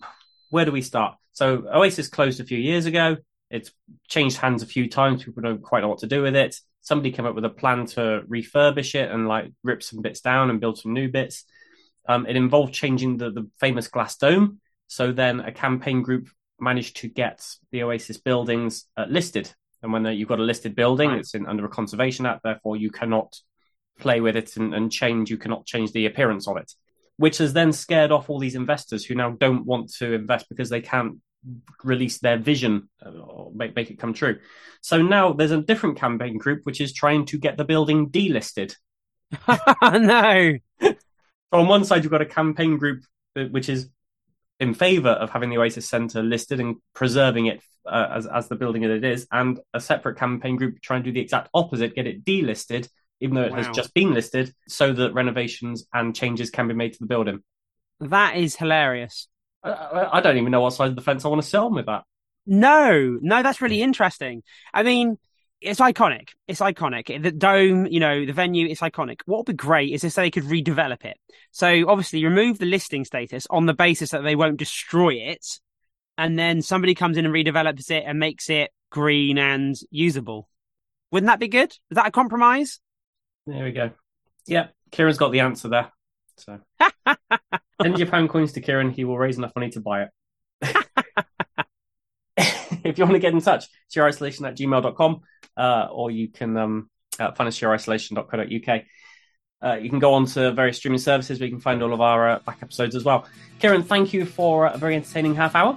where 0.48 0.64
do 0.64 0.72
we 0.72 0.80
start? 0.80 1.16
So 1.32 1.64
Oasis 1.72 2.08
closed 2.08 2.40
a 2.40 2.44
few 2.44 2.58
years 2.58 2.86
ago. 2.86 3.18
It's 3.50 3.70
changed 4.08 4.38
hands 4.38 4.62
a 4.62 4.66
few 4.66 4.88
times. 4.88 5.22
People 5.22 5.42
don't 5.42 5.62
quite 5.62 5.82
know 5.82 5.88
what 5.88 5.98
to 5.98 6.06
do 6.06 6.22
with 6.22 6.34
it. 6.34 6.56
Somebody 6.80 7.12
came 7.12 7.26
up 7.26 7.34
with 7.34 7.44
a 7.44 7.50
plan 7.50 7.84
to 7.88 8.22
refurbish 8.26 8.94
it 8.94 9.10
and 9.10 9.28
like 9.28 9.52
rip 9.62 9.82
some 9.82 10.00
bits 10.00 10.22
down 10.22 10.48
and 10.48 10.60
build 10.60 10.78
some 10.78 10.94
new 10.94 11.10
bits. 11.10 11.44
Um, 12.08 12.26
it 12.26 12.36
involved 12.36 12.72
changing 12.72 13.18
the, 13.18 13.30
the 13.30 13.50
famous 13.60 13.88
glass 13.88 14.16
dome. 14.16 14.60
So 14.86 15.12
then 15.12 15.40
a 15.40 15.52
campaign 15.52 16.02
group 16.02 16.28
managed 16.58 16.96
to 16.98 17.08
get 17.08 17.46
the 17.70 17.82
Oasis 17.82 18.16
buildings 18.16 18.86
uh, 18.96 19.04
listed. 19.08 19.52
And 19.82 19.92
when 19.92 20.06
uh, 20.06 20.10
you've 20.10 20.28
got 20.28 20.38
a 20.38 20.44
listed 20.44 20.74
building, 20.74 21.10
Right. 21.10 21.20
it's 21.20 21.34
in 21.34 21.46
under 21.46 21.64
a 21.64 21.68
conservation 21.68 22.26
act. 22.26 22.42
Therefore, 22.44 22.76
you 22.76 22.90
cannot 22.90 23.36
play 23.98 24.20
with 24.20 24.36
it 24.36 24.56
and, 24.56 24.74
and 24.74 24.90
change. 24.90 25.30
You 25.30 25.38
cannot 25.38 25.66
change 25.66 25.92
the 25.92 26.06
appearance 26.06 26.46
of 26.48 26.56
it, 26.56 26.72
which 27.16 27.38
has 27.38 27.52
then 27.52 27.72
scared 27.72 28.12
off 28.12 28.30
all 28.30 28.38
these 28.38 28.54
investors 28.54 29.04
who 29.04 29.14
now 29.14 29.30
don't 29.30 29.66
want 29.66 29.92
to 29.94 30.12
invest 30.12 30.48
because 30.48 30.70
they 30.70 30.80
can't 30.80 31.18
release 31.82 32.18
their 32.18 32.38
vision 32.38 32.88
uh, 33.04 33.10
or 33.10 33.50
make, 33.54 33.74
make 33.74 33.90
it 33.90 33.98
come 33.98 34.12
true. 34.14 34.38
So 34.80 35.02
now 35.02 35.32
there's 35.32 35.50
a 35.50 35.60
different 35.60 35.98
campaign 35.98 36.38
group 36.38 36.60
which 36.64 36.80
is 36.80 36.92
trying 36.92 37.26
to 37.26 37.38
get 37.38 37.56
the 37.56 37.64
building 37.64 38.10
delisted. 38.10 38.76
no. 39.48 40.58
So 40.80 40.94
on 41.52 41.68
one 41.68 41.84
side, 41.84 42.04
you've 42.04 42.12
got 42.12 42.22
a 42.22 42.26
campaign 42.26 42.78
group 42.78 43.04
which 43.34 43.68
is 43.68 43.88
in 44.62 44.74
favour 44.74 45.10
of 45.10 45.30
having 45.30 45.50
the 45.50 45.58
Oasis 45.58 45.88
Centre 45.88 46.22
listed 46.22 46.60
and 46.60 46.76
preserving 46.94 47.46
it 47.46 47.60
uh, 47.84 48.08
as 48.12 48.26
as 48.26 48.48
the 48.48 48.56
building 48.56 48.82
that 48.82 48.92
it 48.92 49.04
is, 49.04 49.26
and 49.32 49.58
a 49.74 49.80
separate 49.80 50.16
campaign 50.16 50.56
group 50.56 50.80
trying 50.80 51.02
to 51.02 51.10
do 51.10 51.14
the 51.14 51.20
exact 51.20 51.50
opposite, 51.52 51.94
get 51.96 52.06
it 52.06 52.24
delisted, 52.24 52.88
even 53.20 53.34
though 53.34 53.42
it 53.42 53.50
Wow. 53.52 53.58
has 53.58 53.68
just 53.68 53.92
been 53.92 54.14
listed, 54.14 54.54
so 54.68 54.92
that 54.92 55.14
renovations 55.14 55.86
and 55.92 56.14
changes 56.14 56.50
can 56.50 56.68
be 56.68 56.74
made 56.74 56.92
to 56.92 57.00
the 57.00 57.06
building. 57.06 57.40
That 58.00 58.36
is 58.36 58.56
hilarious. 58.56 59.28
I, 59.64 59.70
I, 59.70 60.18
I 60.18 60.20
don't 60.20 60.36
even 60.38 60.52
know 60.52 60.60
what 60.60 60.72
side 60.72 60.90
of 60.90 60.96
the 60.96 61.02
fence 61.02 61.24
I 61.24 61.28
want 61.28 61.42
to 61.42 61.48
sit 61.48 61.58
on 61.58 61.74
with 61.74 61.86
that. 61.86 62.04
No, 62.46 63.18
no, 63.20 63.42
that's 63.42 63.60
really 63.60 63.82
interesting. 63.82 64.42
I 64.74 64.82
mean, 64.82 65.18
it's 65.62 65.80
iconic. 65.80 66.30
It's 66.48 66.60
iconic. 66.60 67.22
The 67.22 67.30
dome, 67.30 67.86
you 67.86 68.00
know, 68.00 68.26
the 68.26 68.32
venue, 68.32 68.66
it's 68.66 68.80
iconic. 68.80 69.20
What 69.26 69.38
would 69.38 69.46
be 69.46 69.52
great 69.54 69.92
is 69.92 70.04
if 70.04 70.14
they 70.14 70.30
could 70.30 70.44
redevelop 70.44 71.04
it. 71.04 71.18
So 71.50 71.88
obviously 71.88 72.24
remove 72.24 72.58
the 72.58 72.66
listing 72.66 73.04
status 73.04 73.46
on 73.50 73.66
the 73.66 73.74
basis 73.74 74.10
that 74.10 74.22
they 74.22 74.36
won't 74.36 74.58
destroy 74.58 75.14
it. 75.14 75.60
And 76.18 76.38
then 76.38 76.62
somebody 76.62 76.94
comes 76.94 77.16
in 77.16 77.24
and 77.24 77.34
redevelops 77.34 77.90
it 77.90 78.04
and 78.06 78.18
makes 78.18 78.50
it 78.50 78.70
green 78.90 79.38
and 79.38 79.74
usable. 79.90 80.48
Wouldn't 81.10 81.28
that 81.28 81.40
be 81.40 81.48
good? 81.48 81.70
Is 81.70 81.96
that 81.96 82.06
a 82.06 82.10
compromise? 82.10 82.80
There 83.46 83.64
we 83.64 83.72
go. 83.72 83.90
Yeah, 84.46 84.68
Kieran's 84.90 85.18
got 85.18 85.32
the 85.32 85.40
answer 85.40 85.68
there. 85.68 85.92
So 86.36 86.60
send 87.82 87.98
your 87.98 88.08
pound 88.08 88.30
coins 88.30 88.52
to 88.52 88.60
Kieran. 88.60 88.90
He 88.90 89.04
will 89.04 89.18
raise 89.18 89.38
enough 89.38 89.52
money 89.54 89.70
to 89.70 89.80
buy 89.80 90.02
it. 90.02 90.08
If 92.92 92.98
you 92.98 93.04
want 93.04 93.14
to 93.14 93.20
get 93.20 93.32
in 93.32 93.40
touch, 93.40 93.66
it's 93.86 93.96
isolation 93.96 94.44
at 94.44 94.56
gmail.com 94.56 95.20
uh, 95.56 95.88
or 95.90 96.10
you 96.10 96.28
can 96.28 96.56
um, 96.56 96.90
uh, 97.18 97.32
find 97.32 97.48
us 97.48 97.62
isolation.co.uk. 97.62 98.82
Uh, 99.62 99.74
you 99.74 99.88
can 99.88 100.00
go 100.00 100.14
on 100.14 100.26
to 100.26 100.52
various 100.52 100.76
streaming 100.76 100.98
services 100.98 101.38
where 101.38 101.46
you 101.46 101.52
can 101.52 101.60
find 101.60 101.82
all 101.82 101.92
of 101.92 102.00
our 102.00 102.30
uh, 102.30 102.38
back 102.40 102.58
episodes 102.62 102.96
as 102.96 103.04
well. 103.04 103.26
Kieran, 103.60 103.82
thank 103.82 104.12
you 104.12 104.24
for 104.24 104.66
a 104.66 104.76
very 104.76 104.96
entertaining 104.96 105.34
half 105.34 105.54
hour. 105.54 105.76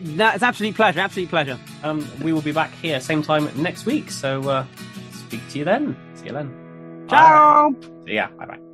That's 0.00 0.42
absolute 0.42 0.74
pleasure. 0.74 1.00
Absolute 1.00 1.28
pleasure. 1.28 1.58
Um, 1.82 2.06
we 2.22 2.32
will 2.32 2.42
be 2.42 2.52
back 2.52 2.72
here 2.74 3.00
same 3.00 3.22
time 3.22 3.50
next 3.60 3.86
week. 3.86 4.10
So 4.10 4.48
uh, 4.48 4.66
speak 5.12 5.48
to 5.50 5.58
you 5.58 5.64
then. 5.64 5.96
See 6.14 6.26
you 6.26 6.32
then. 6.32 7.06
Ciao. 7.08 7.74
See 8.06 8.14
ya. 8.14 8.28
Bye 8.38 8.46
bye. 8.46 8.67